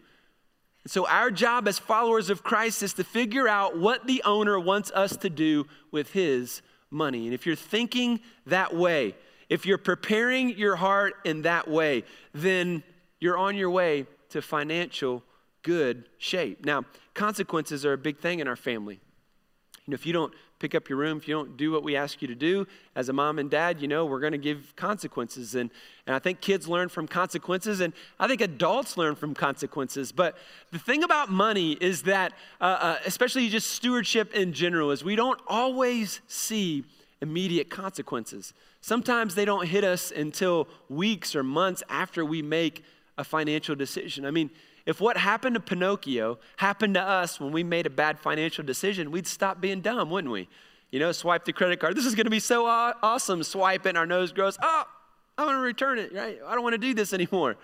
So, 0.88 1.06
our 1.08 1.30
job 1.30 1.68
as 1.68 1.78
followers 1.78 2.30
of 2.30 2.42
Christ 2.42 2.82
is 2.82 2.94
to 2.94 3.04
figure 3.04 3.48
out 3.48 3.78
what 3.78 4.08
the 4.08 4.24
owner 4.26 4.60
wants 4.60 4.90
us 4.92 5.16
to 5.18 5.30
do 5.30 5.68
with 5.92 6.14
his 6.14 6.62
money. 6.90 7.26
And 7.26 7.34
if 7.34 7.46
you're 7.46 7.56
thinking 7.56 8.22
that 8.48 8.76
way, 8.76 9.16
if 9.50 9.66
you're 9.66 9.78
preparing 9.78 10.58
your 10.58 10.78
heart 10.78 11.16
in 11.26 11.42
that 11.44 11.68
way, 11.68 12.06
then 12.34 12.84
you're 13.20 13.38
on 13.38 13.56
your 13.56 13.70
way 13.70 14.08
to 14.30 14.42
financial 14.42 15.24
good 15.64 16.08
shape. 16.18 16.66
Now, 16.66 16.86
consequences 17.14 17.86
are 17.86 17.94
a 17.94 17.98
big 17.98 18.18
thing 18.20 18.40
in 18.40 18.48
our 18.48 18.56
family. 18.56 19.00
You 19.86 19.92
know, 19.92 19.96
if 19.96 20.06
you 20.06 20.14
don't 20.14 20.34
pick 20.60 20.76
up 20.76 20.90
your 20.90 20.98
room, 20.98 21.18
if 21.18 21.28
you 21.28 21.34
don't 21.34 21.56
do 21.58 21.72
what 21.72 21.84
we 21.84 21.96
ask 21.96 22.22
you 22.22 22.28
to 22.28 22.36
do, 22.36 22.68
as 22.96 23.10
a 23.10 23.14
mom 23.14 23.40
and 23.40 23.50
dad, 23.50 23.82
you 23.82 23.88
know, 23.88 24.06
we're 24.06 24.20
going 24.20 24.34
to 24.34 24.38
give 24.38 24.74
consequences. 24.76 25.56
And, 25.56 25.72
and 26.06 26.16
I 26.16 26.20
think 26.20 26.42
kids 26.42 26.68
learn 26.68 26.90
from 26.90 27.08
consequences, 27.08 27.80
and 27.80 27.94
I 28.20 28.28
think 28.28 28.42
adults 28.42 28.98
learn 28.98 29.16
from 29.16 29.34
consequences. 29.34 30.12
But 30.12 30.38
the 30.72 30.80
thing 30.80 31.04
about 31.04 31.32
money 31.32 31.78
is 31.80 32.04
that, 32.04 32.34
uh, 32.60 32.64
uh, 32.64 32.98
especially 33.06 33.48
just 33.50 33.72
stewardship 33.72 34.34
in 34.34 34.54
general, 34.54 34.92
is 34.92 35.04
we 35.04 35.16
don't 35.16 35.40
always 35.48 36.20
see 36.28 36.84
immediate 37.22 37.70
consequences. 37.70 38.54
Sometimes 38.82 39.36
they 39.36 39.46
don't 39.46 39.68
hit 39.68 39.84
us 39.84 40.12
until 40.12 40.68
weeks 40.90 41.36
or 41.36 41.44
months 41.44 41.84
after 41.90 42.24
we 42.26 42.42
make 42.42 42.84
a 43.18 43.24
financial 43.24 43.76
decision. 43.76 44.26
I 44.26 44.32
mean, 44.32 44.50
if 44.90 45.00
what 45.00 45.18
happened 45.18 45.54
to 45.54 45.60
Pinocchio 45.60 46.40
happened 46.58 46.96
to 46.96 47.02
us 47.02 47.40
when 47.40 47.52
we 47.52 47.64
made 47.64 47.86
a 47.86 47.92
bad 47.92 48.18
financial 48.18 48.64
decision, 48.64 49.12
we'd 49.12 49.28
stop 49.28 49.62
being 49.62 49.82
dumb, 49.82 50.10
wouldn't 50.10 50.34
we? 50.34 50.48
You 50.90 50.98
know, 50.98 51.12
swipe 51.12 51.46
the 51.46 51.54
credit 51.54 51.80
card. 51.80 51.96
This 51.96 52.08
is 52.08 52.16
going 52.16 52.26
to 52.26 52.32
be 52.32 52.40
so 52.40 52.66
awesome. 52.66 53.44
Swipe 53.44 53.86
and 53.86 53.96
our 53.96 54.08
nose 54.08 54.32
grows. 54.32 54.58
Oh, 54.60 54.84
I'm 55.38 55.46
going 55.46 55.58
to 55.58 55.62
return 55.62 56.00
it, 56.00 56.12
right? 56.12 56.40
I 56.44 56.56
don't 56.56 56.64
want 56.64 56.74
to 56.74 56.80
do 56.80 56.96
this 56.96 57.14
anymore. 57.14 57.56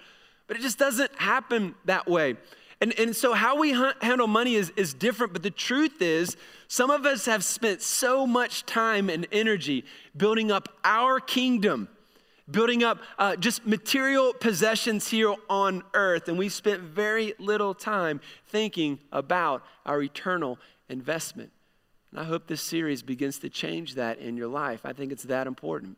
But 0.46 0.58
it 0.58 0.62
just 0.62 0.78
doesn't 0.78 1.20
happen 1.20 1.74
that 1.86 2.08
way. 2.08 2.36
And, 2.80 2.94
and 3.00 3.16
so, 3.16 3.34
how 3.34 3.58
we 3.58 3.72
handle 3.72 4.28
money 4.28 4.54
is, 4.54 4.72
is 4.76 4.94
different, 4.94 5.34
but 5.34 5.42
the 5.42 5.50
truth 5.50 6.04
is, 6.04 6.38
some 6.68 6.92
of 6.92 7.08
us 7.08 7.26
have 7.26 7.44
spent 7.44 7.82
so 7.82 8.28
much 8.28 8.68
time 8.68 9.10
and 9.10 9.26
energy 9.32 9.84
building 10.16 10.52
up 10.52 10.70
our 10.84 11.20
kingdom 11.20 11.90
building 12.50 12.84
up 12.84 13.00
uh, 13.18 13.36
just 13.36 13.66
material 13.66 14.34
possessions 14.34 15.08
here 15.08 15.36
on 15.50 15.84
earth, 15.94 16.28
and 16.28 16.38
we 16.38 16.50
spent 16.50 16.82
very 16.82 17.34
little 17.40 17.74
time 17.74 18.22
thinking 18.48 19.00
about 19.12 19.64
our 19.86 20.02
eternal 20.02 20.60
investment. 20.90 21.52
And 22.12 22.20
I 22.20 22.24
hope 22.24 22.48
this 22.48 22.62
series 22.62 23.02
begins 23.02 23.40
to 23.40 23.50
change 23.50 23.96
that 23.96 24.20
in 24.20 24.38
your 24.38 24.48
life. 24.48 24.82
I 24.86 24.94
think 24.94 25.12
it's 25.12 25.24
that 25.24 25.48
important. 25.48 25.98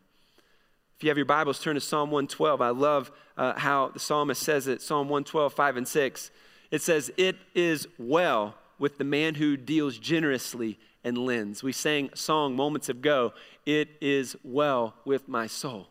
If 0.95 1.03
you 1.03 1.09
have 1.09 1.17
your 1.17 1.25
Bibles, 1.25 1.59
turn 1.59 1.75
to 1.75 1.81
Psalm 1.81 2.09
112. 2.09 2.61
I 2.61 2.69
love 2.69 3.11
uh, 3.37 3.53
how 3.59 3.89
the 3.89 3.99
psalmist 3.99 4.41
says 4.41 4.67
it 4.67 4.81
Psalm 4.81 5.09
112, 5.09 5.53
5 5.53 5.77
and 5.77 5.87
6. 5.87 6.31
It 6.71 6.81
says, 6.81 7.11
It 7.17 7.35
is 7.53 7.87
well 7.99 8.55
with 8.79 8.97
the 8.97 9.03
man 9.03 9.35
who 9.35 9.57
deals 9.57 9.97
generously 9.99 10.79
and 11.03 11.17
lends. 11.17 11.61
We 11.61 11.71
sang 11.71 12.09
a 12.13 12.17
song 12.17 12.55
moments 12.55 12.89
ago, 12.89 13.33
It 13.65 13.89
is 14.01 14.35
well 14.43 14.95
with 15.05 15.27
my 15.27 15.45
soul 15.45 15.89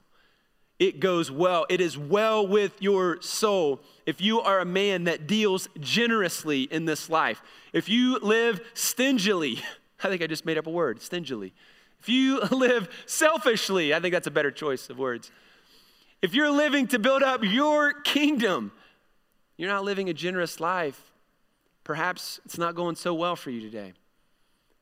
it 0.79 1.01
goes 1.01 1.31
well. 1.31 1.67
It 1.71 1.81
is 1.81 1.97
well 1.97 2.47
with 2.47 2.81
your 2.81 3.21
soul 3.23 3.81
if 4.05 4.21
you 4.21 4.41
are 4.41 4.61
a 4.61 4.65
man 4.65 5.05
that 5.05 5.27
deals 5.27 5.69
generously 5.81 6.63
in 6.65 6.85
this 6.85 7.09
life. 7.09 7.43
If 7.73 7.89
you 7.89 8.19
live 8.19 8.61
stingily, 8.75 9.63
I 10.05 10.09
think 10.09 10.23
I 10.23 10.27
just 10.27 10.45
made 10.45 10.59
up 10.59 10.67
a 10.67 10.71
word, 10.71 11.01
stingily. 11.01 11.55
If 12.01 12.09
you 12.09 12.41
live 12.51 12.89
selfishly, 13.07 13.95
I 13.95 14.01
think 14.01 14.13
that's 14.13 14.27
a 14.27 14.31
better 14.33 14.51
choice 14.51 14.91
of 14.91 14.99
words. 14.99 15.31
If 16.21 16.35
you're 16.35 16.51
living 16.51 16.87
to 16.89 16.99
build 16.99 17.23
up 17.23 17.43
your 17.43 17.93
kingdom, 17.93 18.73
you're 19.57 19.71
not 19.71 19.85
living 19.85 20.09
a 20.09 20.15
generous 20.15 20.61
life. 20.61 21.13
Perhaps 21.85 22.41
it's 22.45 22.59
not 22.59 22.75
going 22.75 22.97
so 22.97 23.15
well 23.15 23.37
for 23.37 23.51
you 23.51 23.61
today. 23.61 23.95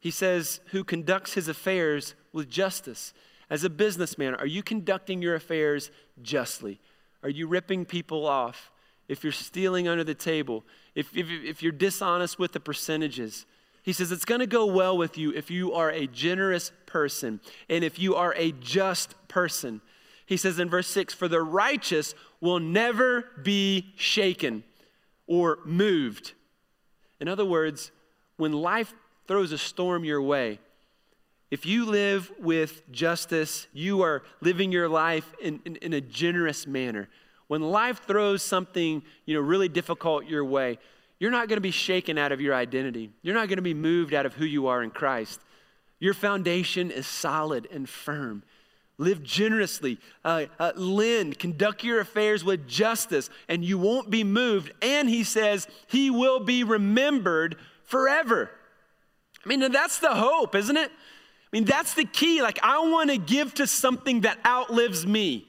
He 0.01 0.11
says, 0.11 0.61
who 0.67 0.85
conducts 0.85 1.35
his 1.35 1.49
affairs 1.49 2.15
with 2.33 2.49
justice. 2.49 3.15
As 3.55 3.62
a 3.62 3.71
businessman, 3.71 4.35
are 4.35 4.49
you 4.49 4.64
conducting 4.64 5.23
your 5.23 5.37
affairs 5.37 5.93
justly? 6.21 6.81
Are 7.23 7.29
you 7.29 7.47
ripping 7.47 7.85
people 7.85 8.27
off? 8.27 8.73
If 9.07 9.23
you're 9.23 9.33
stealing 9.33 9.87
under 9.87 10.03
the 10.03 10.12
table, 10.12 10.64
if, 10.97 11.17
if, 11.17 11.31
if 11.31 11.62
you're 11.62 11.71
dishonest 11.71 12.37
with 12.37 12.51
the 12.51 12.59
percentages, 12.59 13.47
he 13.85 13.93
says 13.93 14.11
it's 14.11 14.25
going 14.25 14.40
to 14.40 14.49
go 14.49 14.67
well 14.67 14.99
with 14.99 15.17
you 15.17 15.31
if 15.31 15.53
you 15.53 15.73
are 15.73 15.93
a 15.93 16.09
generous 16.09 16.73
person 16.85 17.38
and 17.69 17.85
if 17.85 17.97
you 17.97 18.17
are 18.17 18.35
a 18.37 18.51
just 18.51 19.14
person. 19.29 19.81
He 20.27 20.37
says 20.37 20.59
in 20.59 20.69
verse 20.69 20.88
6 20.88 21.14
For 21.14 21.29
the 21.29 21.40
righteous 21.40 22.12
will 22.40 22.59
never 22.59 23.27
be 23.40 23.93
shaken 23.95 24.64
or 25.29 25.61
moved. 25.64 26.33
In 27.21 27.29
other 27.29 27.45
words, 27.45 27.93
when 28.37 28.53
life 28.53 28.93
throws 29.29 29.53
a 29.53 29.59
storm 29.59 30.05
your 30.05 30.21
way, 30.21 30.59
if 31.55 31.64
you 31.64 31.85
live 31.85 32.33
with 32.40 32.83
justice, 32.90 33.69
you 33.73 34.03
are 34.03 34.25
living 34.40 34.73
your 34.73 34.88
life 34.88 35.33
in, 35.40 35.61
in, 35.64 35.77
in, 35.77 35.93
a 35.93 36.01
generous 36.01 36.67
manner. 36.67 37.09
When 37.47 37.62
life 37.62 38.03
throws 38.09 38.43
something 38.43 39.05
you 39.25 39.35
know, 39.35 39.40
really 39.40 39.69
difficult 39.69 40.27
your 40.27 40.45
way, 40.45 40.81
you're 41.21 41.31
not 41.31 41.47
going 41.47 41.59
to 41.59 41.61
be 41.61 41.71
shaken 41.71 42.19
out 42.19 42.33
of 42.33 42.40
your 42.40 42.57
identity. 42.57 43.12
You're 43.23 43.37
not 43.37 43.47
going 43.47 43.59
to 43.59 43.62
be 43.62 43.73
moved 43.73 44.14
out 44.14 44.27
of 44.27 44.35
who 44.35 44.45
you 44.45 44.67
are 44.67 44.83
in 44.83 44.90
Christ. 44.90 45.38
Your 46.01 46.12
foundation 46.12 46.90
is 46.90 47.07
solid 47.07 47.69
and 47.71 47.88
firm. 47.88 48.43
Live 48.99 49.23
generously, 49.23 50.01
uh, 50.25 50.47
uh, 50.59 50.73
lend, 50.75 51.38
conduct 51.38 51.85
your 51.85 52.01
affairs 52.01 52.43
with 52.43 52.67
justice, 52.67 53.31
and 53.49 53.64
you 53.64 53.79
won't 53.79 54.11
be 54.11 54.25
moved. 54.25 54.73
And 54.83 55.09
he 55.09 55.23
says, 55.23 55.69
He 55.87 56.11
will 56.11 56.40
be 56.40 56.64
remembered 56.64 57.55
forever. 57.85 58.51
I 59.45 59.49
mean, 59.49 59.61
that's 59.71 60.01
the 60.01 60.17
hope, 60.17 60.57
isn't 60.57 60.77
it? 60.77 60.90
I 61.55 61.57
mean, 61.57 61.67
that's 61.67 61.95
the 61.95 62.05
key. 62.05 62.43
Like, 62.43 62.59
I 62.64 62.81
want 62.81 63.11
to 63.11 63.17
give 63.17 63.55
to 63.55 63.69
something 63.69 64.23
that 64.23 64.45
outlives 64.45 65.07
me. 65.07 65.47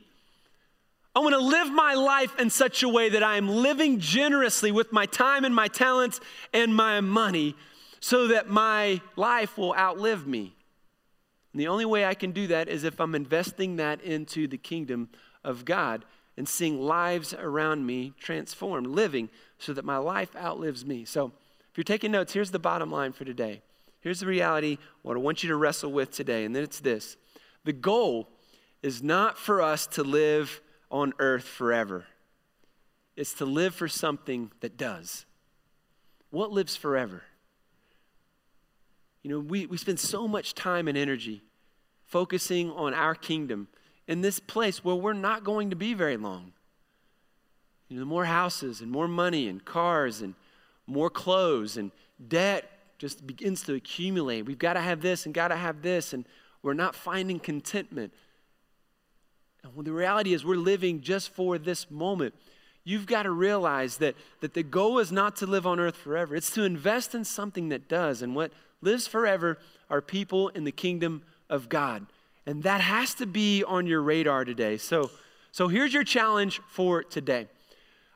I 1.15 1.19
want 1.19 1.33
to 1.33 1.39
live 1.39 1.71
my 1.71 1.95
life 1.95 2.39
in 2.39 2.51
such 2.51 2.83
a 2.83 2.89
way 2.89 3.09
that 3.09 3.23
I 3.23 3.37
am 3.37 3.49
living 3.49 3.99
generously 3.99 4.71
with 4.71 4.93
my 4.93 5.07
time 5.07 5.45
and 5.45 5.55
my 5.55 5.67
talents 5.67 6.19
and 6.53 6.75
my 6.75 7.01
money 7.01 7.55
so 8.01 8.27
that 8.27 8.47
my 8.47 9.01
life 9.15 9.57
will 9.57 9.73
outlive 9.73 10.27
me. 10.27 10.53
And 11.53 11.59
the 11.59 11.69
only 11.69 11.85
way 11.85 12.05
I 12.05 12.13
can 12.13 12.31
do 12.33 12.45
that 12.47 12.69
is 12.69 12.83
if 12.83 13.01
I'm 13.01 13.15
investing 13.15 13.77
that 13.77 13.99
into 14.01 14.47
the 14.47 14.59
kingdom 14.59 15.09
of 15.43 15.65
God 15.65 16.05
and 16.37 16.47
seeing 16.47 16.79
lives 16.79 17.33
around 17.33 17.83
me 17.83 18.13
transformed, 18.19 18.85
living 18.85 19.31
so 19.57 19.73
that 19.73 19.85
my 19.85 19.97
life 19.97 20.35
outlives 20.35 20.85
me. 20.85 21.03
So, 21.03 21.31
if 21.71 21.77
you're 21.77 21.83
taking 21.83 22.11
notes, 22.11 22.33
here's 22.33 22.51
the 22.51 22.59
bottom 22.59 22.91
line 22.91 23.11
for 23.11 23.25
today. 23.25 23.63
Here's 24.05 24.19
the 24.19 24.27
reality, 24.27 24.77
what 25.01 25.17
I 25.17 25.19
want 25.19 25.41
you 25.41 25.49
to 25.49 25.55
wrestle 25.55 25.91
with 25.91 26.11
today, 26.11 26.45
and 26.45 26.55
then 26.55 26.61
it's 26.61 26.79
this 26.79 27.17
the 27.63 27.73
goal 27.73 28.29
is 28.83 29.01
not 29.01 29.35
for 29.35 29.63
us 29.63 29.87
to 29.87 30.03
live 30.03 30.61
on 30.91 31.13
earth 31.17 31.45
forever. 31.45 32.05
It's 33.15 33.33
to 33.33 33.45
live 33.45 33.73
for 33.73 33.87
something 33.87 34.51
that 34.59 34.77
does. 34.77 35.25
What 36.29 36.51
lives 36.51 36.75
forever? 36.75 37.23
You 39.23 39.31
know, 39.31 39.39
we, 39.39 39.65
we 39.65 39.75
spend 39.75 39.99
so 39.99 40.27
much 40.27 40.53
time 40.53 40.87
and 40.87 40.95
energy 40.95 41.41
focusing 42.03 42.69
on 42.69 42.93
our 42.93 43.15
kingdom 43.15 43.69
in 44.07 44.21
this 44.21 44.39
place 44.39 44.83
where 44.83 44.93
we're 44.93 45.13
not 45.13 45.43
going 45.43 45.71
to 45.71 45.75
be 45.75 45.95
very 45.95 46.17
long. 46.17 46.53
You 47.89 48.01
know, 48.01 48.05
more 48.05 48.25
houses 48.25 48.81
and 48.81 48.91
more 48.91 49.07
money 49.07 49.47
and 49.47 49.65
cars 49.65 50.21
and 50.21 50.35
more 50.85 51.09
clothes 51.09 51.75
and 51.75 51.89
debt 52.27 52.69
just 52.97 53.25
begins 53.25 53.63
to 53.63 53.73
accumulate. 53.73 54.43
We've 54.43 54.57
got 54.57 54.73
to 54.73 54.81
have 54.81 55.01
this 55.01 55.25
and 55.25 55.33
got 55.33 55.49
to 55.49 55.55
have 55.55 55.81
this, 55.81 56.13
and 56.13 56.25
we're 56.61 56.73
not 56.73 56.95
finding 56.95 57.39
contentment. 57.39 58.13
And 59.63 59.85
the 59.85 59.91
reality 59.91 60.33
is, 60.33 60.45
we're 60.45 60.55
living 60.55 61.01
just 61.01 61.29
for 61.29 61.57
this 61.57 61.89
moment. 61.89 62.33
You've 62.83 63.07
got 63.07 63.23
to 63.23 63.31
realize 63.31 63.97
that, 63.97 64.15
that 64.41 64.53
the 64.53 64.63
goal 64.63 64.99
is 64.99 65.11
not 65.11 65.35
to 65.37 65.47
live 65.47 65.65
on 65.65 65.79
earth 65.79 65.97
forever, 65.97 66.35
it's 66.35 66.51
to 66.51 66.63
invest 66.63 67.15
in 67.15 67.25
something 67.25 67.69
that 67.69 67.87
does. 67.89 68.21
And 68.21 68.35
what 68.35 68.51
lives 68.81 69.07
forever 69.07 69.57
are 69.89 70.01
people 70.01 70.49
in 70.49 70.63
the 70.63 70.71
kingdom 70.71 71.23
of 71.49 71.67
God. 71.67 72.05
And 72.45 72.63
that 72.63 72.81
has 72.81 73.15
to 73.15 73.25
be 73.25 73.63
on 73.63 73.87
your 73.87 74.01
radar 74.01 74.45
today. 74.45 74.77
So, 74.77 75.09
so 75.51 75.67
here's 75.67 75.93
your 75.93 76.03
challenge 76.03 76.61
for 76.67 77.03
today. 77.03 77.47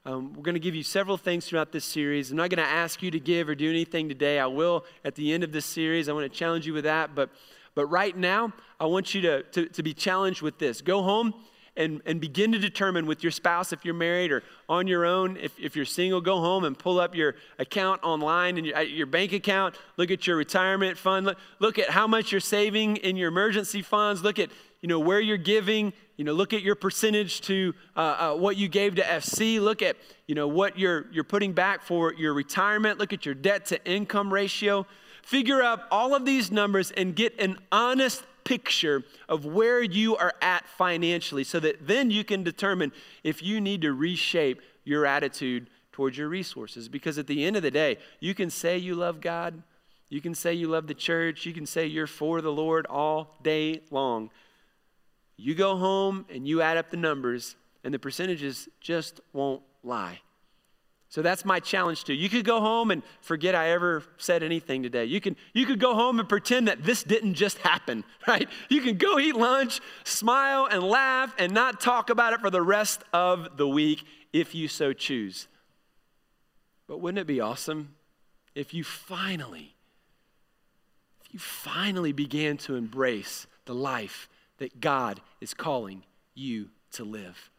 Um, 0.09 0.33
we're 0.33 0.41
going 0.41 0.55
to 0.55 0.59
give 0.59 0.73
you 0.73 0.81
several 0.81 1.17
things 1.17 1.45
throughout 1.45 1.71
this 1.71 1.85
series. 1.85 2.31
I'm 2.31 2.37
not 2.37 2.49
going 2.49 2.65
to 2.65 2.71
ask 2.71 3.03
you 3.03 3.11
to 3.11 3.19
give 3.19 3.47
or 3.47 3.53
do 3.53 3.69
anything 3.69 4.09
today. 4.09 4.39
I 4.39 4.47
will 4.47 4.83
at 5.05 5.13
the 5.13 5.31
end 5.31 5.43
of 5.43 5.51
this 5.51 5.67
series. 5.67 6.09
I 6.09 6.13
want 6.13 6.23
to 6.23 6.35
challenge 6.35 6.65
you 6.65 6.73
with 6.73 6.85
that. 6.85 7.13
But 7.13 7.29
but 7.75 7.85
right 7.85 8.17
now, 8.17 8.51
I 8.79 8.87
want 8.87 9.13
you 9.13 9.21
to, 9.21 9.43
to, 9.43 9.67
to 9.67 9.83
be 9.83 9.93
challenged 9.93 10.41
with 10.41 10.57
this. 10.57 10.81
Go 10.81 11.03
home 11.03 11.35
and, 11.77 12.01
and 12.07 12.19
begin 12.19 12.51
to 12.53 12.57
determine 12.57 13.05
with 13.05 13.23
your 13.23 13.31
spouse 13.31 13.71
if 13.71 13.85
you're 13.85 13.93
married 13.93 14.31
or 14.31 14.43
on 14.67 14.87
your 14.87 15.05
own. 15.05 15.37
If, 15.37 15.57
if 15.59 15.75
you're 15.75 15.85
single, 15.85 16.19
go 16.19 16.39
home 16.39 16.63
and 16.63 16.77
pull 16.77 16.99
up 16.99 17.15
your 17.15 17.35
account 17.59 18.03
online 18.03 18.57
and 18.57 18.65
your, 18.65 18.81
your 18.81 19.05
bank 19.05 19.31
account. 19.31 19.75
Look 19.95 20.09
at 20.09 20.25
your 20.25 20.35
retirement 20.35 20.97
fund. 20.97 21.27
Look, 21.27 21.37
look 21.59 21.79
at 21.79 21.91
how 21.91 22.07
much 22.07 22.31
you're 22.31 22.41
saving 22.41 22.97
in 22.97 23.15
your 23.15 23.29
emergency 23.29 23.83
funds. 23.83 24.23
Look 24.23 24.39
at 24.39 24.49
you 24.81 24.87
know 24.87 24.99
where 24.99 25.19
you're 25.19 25.37
giving. 25.37 25.93
You 26.17 26.25
know, 26.25 26.33
look 26.33 26.53
at 26.53 26.61
your 26.61 26.75
percentage 26.75 27.41
to 27.41 27.73
uh, 27.95 27.99
uh, 27.99 28.35
what 28.35 28.57
you 28.57 28.67
gave 28.67 28.95
to 28.95 29.01
FC. 29.01 29.59
Look 29.59 29.81
at 29.81 29.97
you 30.27 30.35
know 30.35 30.47
what 30.47 30.77
you're 30.77 31.07
you're 31.11 31.23
putting 31.23 31.53
back 31.53 31.81
for 31.83 32.13
your 32.13 32.33
retirement. 32.33 32.99
Look 32.99 33.13
at 33.13 33.25
your 33.25 33.35
debt 33.35 33.65
to 33.67 33.83
income 33.85 34.33
ratio. 34.33 34.85
Figure 35.23 35.61
out 35.61 35.81
all 35.91 36.15
of 36.15 36.25
these 36.25 36.51
numbers 36.51 36.91
and 36.91 37.15
get 37.15 37.39
an 37.39 37.57
honest 37.71 38.23
picture 38.43 39.03
of 39.27 39.45
where 39.45 39.81
you 39.83 40.17
are 40.17 40.33
at 40.41 40.67
financially 40.67 41.43
so 41.43 41.59
that 41.59 41.85
then 41.85 42.09
you 42.09 42.23
can 42.23 42.41
determine 42.41 42.91
if 43.23 43.43
you 43.43 43.61
need 43.61 43.81
to 43.81 43.93
reshape 43.93 44.59
your 44.83 45.05
attitude 45.05 45.69
towards 45.91 46.17
your 46.17 46.29
resources. 46.29 46.89
Because 46.89 47.17
at 47.17 47.27
the 47.27 47.45
end 47.45 47.55
of 47.55 47.61
the 47.61 47.69
day, 47.69 47.97
you 48.19 48.33
can 48.33 48.49
say 48.49 48.77
you 48.77 48.95
love 48.95 49.21
God, 49.21 49.61
you 50.09 50.19
can 50.21 50.33
say 50.33 50.53
you 50.53 50.67
love 50.67 50.87
the 50.87 50.93
church, 50.95 51.45
you 51.45 51.53
can 51.53 51.65
say 51.65 51.85
you're 51.85 52.07
for 52.07 52.41
the 52.41 52.51
Lord 52.51 52.87
all 52.87 53.37
day 53.43 53.81
long. 53.91 54.31
You 55.39 55.55
go 55.55 55.77
home 55.77 56.25
and 56.29 56.47
you 56.47 56.61
add 56.61 56.77
up 56.77 56.89
the 56.89 56.97
numbers, 56.97 57.55
and 57.83 57.93
the 57.93 57.99
percentages 57.99 58.67
just 58.81 59.21
won't 59.33 59.61
lie. 59.83 60.19
So 61.09 61.23
that's 61.23 61.43
my 61.43 61.59
challenge 61.59 62.03
to 62.03 62.13
you. 62.13 62.21
You 62.21 62.29
could 62.29 62.45
go 62.45 62.59
home 62.59 62.91
and 62.91 63.01
forget 63.21 63.55
I 63.55 63.71
ever 63.71 64.03
said 64.17 64.43
anything 64.43 64.83
today. 64.83 65.05
You 65.05 65.19
can 65.19 65.35
you 65.53 65.65
could 65.65 65.79
go 65.79 65.95
home 65.95 66.19
and 66.19 66.29
pretend 66.29 66.67
that 66.67 66.83
this 66.83 67.03
didn't 67.03 67.33
just 67.33 67.57
happen, 67.59 68.03
right? 68.27 68.47
You 68.69 68.81
can 68.81 68.97
go 68.97 69.17
eat 69.17 69.35
lunch, 69.35 69.79
smile 70.03 70.67
and 70.69 70.83
laugh 70.83 71.33
and 71.39 71.51
not 71.51 71.81
talk 71.81 72.11
about 72.11 72.33
it 72.33 72.41
for 72.41 72.51
the 72.51 72.61
rest 72.61 73.03
of 73.11 73.57
the 73.57 73.67
week 73.67 74.03
if 74.33 74.53
you 74.53 74.67
so 74.67 74.93
choose. 74.93 75.47
But 76.87 77.01
wouldn't 77.01 77.19
it 77.19 77.27
be 77.27 77.39
awesome 77.39 77.95
if 78.53 78.73
you 78.73 78.83
finally 78.83 79.75
if 81.25 81.33
you 81.33 81.39
finally 81.39 82.11
began 82.11 82.57
to 82.57 82.75
embrace 82.75 83.47
the 83.65 83.73
life 83.73 84.29
that 84.59 84.79
God 84.79 85.19
is 85.41 85.53
calling 85.53 86.03
you 86.35 86.69
to 86.91 87.03
live? 87.03 87.49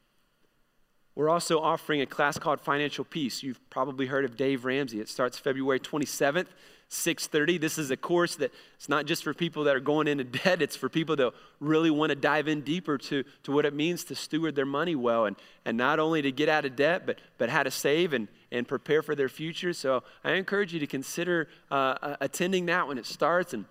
We're 1.21 1.29
also 1.29 1.61
offering 1.61 2.01
a 2.01 2.07
class 2.07 2.39
called 2.39 2.61
Financial 2.61 3.05
Peace. 3.05 3.43
You've 3.43 3.61
probably 3.69 4.07
heard 4.07 4.25
of 4.25 4.37
Dave 4.37 4.65
Ramsey. 4.65 5.01
It 5.01 5.09
starts 5.09 5.39
February 5.39 5.81
27th, 5.81 6.47
6:30. 6.89 7.61
This 7.61 7.79
is 7.79 7.91
a 7.91 7.97
course 7.97 8.37
that 8.37 8.53
it's 8.77 8.89
not 8.89 9.07
just 9.07 9.25
for 9.25 9.35
people 9.35 9.65
that 9.65 9.77
are 9.77 9.81
going 9.81 10.09
into 10.09 10.25
debt, 10.45 10.63
it's 10.63 10.77
for 10.77 10.89
people 10.89 11.17
that 11.17 11.33
really 11.59 11.91
want 11.91 12.11
to 12.11 12.17
dive 12.17 12.49
in 12.49 12.63
deeper 12.63 12.97
to, 12.97 13.25
to 13.43 13.53
what 13.53 13.67
it 13.67 13.75
means 13.75 14.05
to 14.05 14.15
steward 14.15 14.55
their 14.55 14.65
money 14.65 14.95
well 14.95 15.27
and, 15.27 15.37
and 15.65 15.77
not 15.77 15.99
only 15.99 16.23
to 16.23 16.33
get 16.33 16.49
out 16.49 16.65
of 16.65 16.77
debt, 16.77 17.07
but, 17.07 17.19
but 17.39 17.51
how 17.51 17.65
to 17.65 17.71
save 17.71 18.13
and, 18.13 18.29
and 18.51 18.67
prepare 18.67 19.03
for 19.03 19.15
their 19.15 19.29
future. 19.29 19.73
So 19.73 20.05
I 20.25 20.33
encourage 20.33 20.73
you 20.73 20.81
to 20.81 20.87
consider 20.87 21.49
uh, 21.71 22.17
attending 22.21 22.67
that 22.67 22.89
when 22.89 22.99
it 22.99 23.05
starts 23.05 23.53
and, 23.53 23.65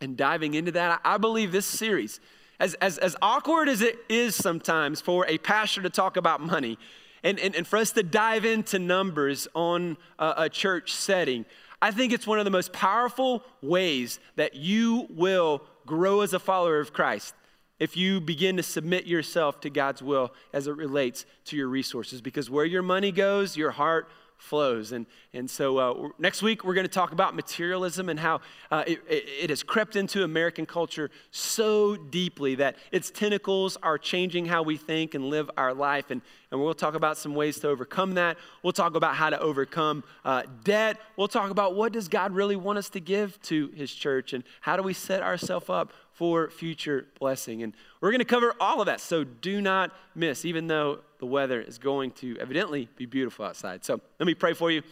and 0.00 0.16
diving 0.16 0.54
into 0.54 0.72
that. 0.72 1.00
I, 1.04 1.14
I 1.14 1.18
believe 1.18 1.52
this 1.52 1.66
series 1.66 2.20
as, 2.60 2.74
as, 2.74 2.98
as 2.98 3.16
awkward 3.20 3.68
as 3.68 3.80
it 3.80 3.98
is 4.08 4.36
sometimes 4.36 5.00
for 5.00 5.26
a 5.26 5.38
pastor 5.38 5.82
to 5.82 5.90
talk 5.90 6.16
about 6.16 6.40
money 6.40 6.78
and, 7.24 7.38
and, 7.40 7.56
and 7.56 7.66
for 7.66 7.78
us 7.78 7.92
to 7.92 8.02
dive 8.02 8.44
into 8.44 8.78
numbers 8.78 9.48
on 9.54 9.96
a, 10.18 10.34
a 10.38 10.48
church 10.48 10.92
setting, 10.92 11.44
I 11.82 11.90
think 11.90 12.12
it's 12.12 12.26
one 12.26 12.38
of 12.38 12.44
the 12.44 12.50
most 12.50 12.72
powerful 12.72 13.42
ways 13.62 14.20
that 14.36 14.54
you 14.54 15.06
will 15.10 15.62
grow 15.86 16.20
as 16.20 16.34
a 16.34 16.38
follower 16.38 16.78
of 16.78 16.92
Christ 16.92 17.34
if 17.78 17.96
you 17.96 18.20
begin 18.20 18.58
to 18.58 18.62
submit 18.62 19.06
yourself 19.06 19.60
to 19.62 19.70
God's 19.70 20.02
will 20.02 20.34
as 20.52 20.66
it 20.66 20.76
relates 20.76 21.24
to 21.46 21.56
your 21.56 21.68
resources. 21.68 22.20
Because 22.20 22.50
where 22.50 22.66
your 22.66 22.82
money 22.82 23.10
goes, 23.10 23.56
your 23.56 23.70
heart 23.70 24.08
flows. 24.40 24.92
And, 24.92 25.06
and 25.32 25.48
so 25.48 25.78
uh, 25.78 26.08
next 26.18 26.42
week, 26.42 26.64
we're 26.64 26.74
going 26.74 26.86
to 26.86 26.92
talk 26.92 27.12
about 27.12 27.34
materialism 27.34 28.08
and 28.08 28.18
how 28.18 28.40
uh, 28.70 28.84
it, 28.86 29.00
it, 29.08 29.50
has 29.50 29.62
crept 29.62 29.96
into 29.96 30.24
American 30.24 30.66
culture 30.66 31.10
so 31.30 31.96
deeply 31.96 32.54
that 32.56 32.76
its 32.90 33.10
tentacles 33.10 33.76
are 33.82 33.98
changing 33.98 34.46
how 34.46 34.62
we 34.62 34.76
think 34.76 35.14
and 35.14 35.26
live 35.26 35.50
our 35.56 35.74
life. 35.74 36.10
And, 36.10 36.22
and 36.50 36.60
we'll 36.60 36.74
talk 36.74 36.94
about 36.94 37.16
some 37.16 37.34
ways 37.34 37.60
to 37.60 37.68
overcome 37.68 38.14
that. 38.14 38.38
We'll 38.62 38.72
talk 38.72 38.96
about 38.96 39.14
how 39.14 39.30
to 39.30 39.38
overcome 39.38 40.04
uh, 40.24 40.42
debt. 40.64 40.96
We'll 41.16 41.28
talk 41.28 41.50
about 41.50 41.74
what 41.74 41.92
does 41.92 42.08
God 42.08 42.32
really 42.32 42.56
want 42.56 42.78
us 42.78 42.88
to 42.90 43.00
give 43.00 43.40
to 43.42 43.68
his 43.68 43.92
church 43.92 44.32
and 44.32 44.42
how 44.60 44.76
do 44.76 44.82
we 44.82 44.94
set 44.94 45.22
ourselves 45.22 45.68
up 45.68 45.92
for 46.20 46.50
future 46.50 47.06
blessing. 47.18 47.62
And 47.62 47.72
we're 48.02 48.10
going 48.10 48.18
to 48.18 48.26
cover 48.26 48.52
all 48.60 48.82
of 48.82 48.86
that. 48.86 49.00
So 49.00 49.24
do 49.24 49.62
not 49.62 49.90
miss, 50.14 50.44
even 50.44 50.66
though 50.66 50.98
the 51.18 51.24
weather 51.24 51.62
is 51.62 51.78
going 51.78 52.10
to 52.10 52.36
evidently 52.38 52.90
be 52.96 53.06
beautiful 53.06 53.46
outside. 53.46 53.86
So 53.86 54.02
let 54.18 54.26
me 54.26 54.34
pray 54.34 54.52
for 54.52 54.70
you. 54.70 54.82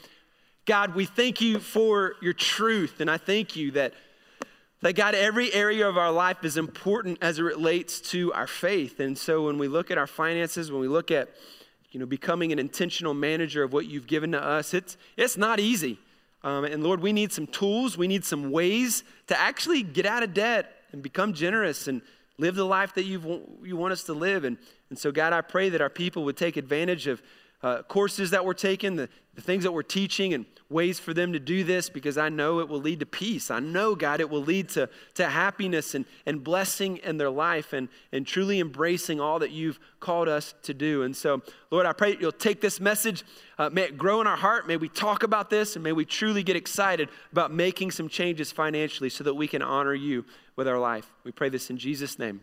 God, 0.65 0.95
we 0.95 1.05
thank 1.05 1.43
you 1.43 1.59
for 1.59 2.15
your 2.23 2.33
truth. 2.33 3.01
And 3.01 3.11
I 3.11 3.19
thank 3.19 3.57
you 3.57 3.73
that, 3.73 3.93
that 4.81 4.95
God, 4.95 5.15
every 5.15 5.53
area 5.53 5.87
of 5.87 5.99
our 5.99 6.11
life 6.11 6.45
is 6.45 6.57
important 6.57 7.19
as 7.21 7.39
it 7.39 7.43
relates 7.43 8.01
to 8.13 8.33
our 8.33 8.47
faith. 8.47 8.99
And 8.99 9.19
so 9.19 9.45
when 9.45 9.59
we 9.59 9.69
look 9.69 9.91
at 9.91 9.99
our 9.99 10.07
finances, 10.07 10.73
when 10.73 10.81
we 10.81 10.89
look 10.89 11.11
at 11.11 11.29
you 11.91 12.01
know, 12.01 12.07
becoming 12.07 12.53
an 12.53 12.59
intentional 12.59 13.13
manager 13.13 13.63
of 13.63 13.75
what 13.75 13.85
you've 13.85 14.07
given 14.07 14.33
to 14.33 14.43
us, 14.43 14.73
it's, 14.73 14.97
it's 15.19 15.37
not 15.37 15.61
easy. 15.61 15.99
Um, 16.43 16.65
and 16.65 16.83
Lord, 16.83 17.01
we 17.01 17.13
need 17.13 17.33
some 17.33 17.47
tools, 17.47 17.99
we 17.99 18.09
need 18.09 18.25
some 18.25 18.51
ways 18.51 19.05
to 19.27 19.39
actually 19.39 19.83
get 19.83 20.07
out 20.07 20.23
of 20.23 20.33
debt 20.33 20.73
and 20.93 21.03
become 21.03 21.33
generous 21.33 21.89
and 21.89 22.03
live 22.39 22.55
the 22.55 22.65
life 22.65 22.95
that 22.95 23.05
you 23.05 23.43
you 23.63 23.77
want 23.77 23.93
us 23.93 24.05
to 24.05 24.13
live. 24.13 24.45
And, 24.45 24.57
and 24.91 24.99
so, 24.99 25.11
God, 25.13 25.33
I 25.33 25.41
pray 25.41 25.69
that 25.71 25.81
our 25.81 25.91
people 25.91 26.25
would 26.25 26.37
take 26.37 26.57
advantage 26.57 27.07
of 27.07 27.23
uh, 27.63 27.83
courses 27.83 28.31
that 28.31 28.45
we're 28.45 28.55
taking, 28.55 28.97
the, 28.97 29.09
the 29.35 29.43
things 29.43 29.65
that 29.65 29.73
we're 29.73 29.83
teaching, 29.83 30.35
and 30.35 30.47
ways 30.71 30.99
for 30.99 31.15
them 31.15 31.33
to 31.33 31.41
do 31.41 31.65
this 31.65 31.89
because 31.89 32.19
I 32.19 32.29
know 32.29 32.61
it 32.61 32.69
will 32.69 32.81
lead 32.81 33.01
to 33.01 33.07
peace. 33.07 33.51
I 33.51 33.59
know, 33.59 33.95
God, 33.95 34.21
it 34.21 34.29
will 34.29 34.43
lead 34.43 34.69
to, 34.71 34.89
to 35.15 35.27
happiness 35.27 35.95
and, 35.95 36.05
and 36.27 36.45
blessing 36.45 36.99
in 36.99 37.17
their 37.17 37.31
life 37.31 37.73
and, 37.73 37.89
and 38.13 38.27
truly 38.27 38.61
embracing 38.61 39.19
all 39.19 39.39
that 39.39 39.51
you've 39.51 39.81
called 39.99 40.29
us 40.29 40.55
to 40.65 40.75
do. 40.75 41.03
And 41.03 41.17
so, 41.17 41.43
Lord, 41.71 41.87
I 41.87 41.95
pray 41.95 42.17
you'll 42.21 42.33
take 42.33 42.61
this 42.61 42.81
message, 42.81 43.25
uh, 43.59 43.71
may 43.71 43.83
it 43.83 43.97
grow 43.97 44.21
in 44.21 44.27
our 44.27 44.37
heart. 44.37 44.69
May 44.69 44.77
we 44.77 44.89
talk 44.89 45.23
about 45.23 45.49
this, 45.49 45.75
and 45.75 45.83
may 45.83 45.93
we 45.93 46.05
truly 46.05 46.43
get 46.43 46.57
excited 46.57 47.09
about 47.33 47.53
making 47.53 47.91
some 47.91 48.09
changes 48.09 48.53
financially 48.53 49.09
so 49.09 49.25
that 49.25 49.35
we 49.35 49.49
can 49.49 49.63
honor 49.63 49.95
you 49.95 50.25
with 50.55 50.69
our 50.69 50.79
life. 50.79 51.11
We 51.25 51.33
pray 51.33 51.49
this 51.49 51.71
in 51.71 51.79
Jesus' 51.79 52.19
name. 52.19 52.43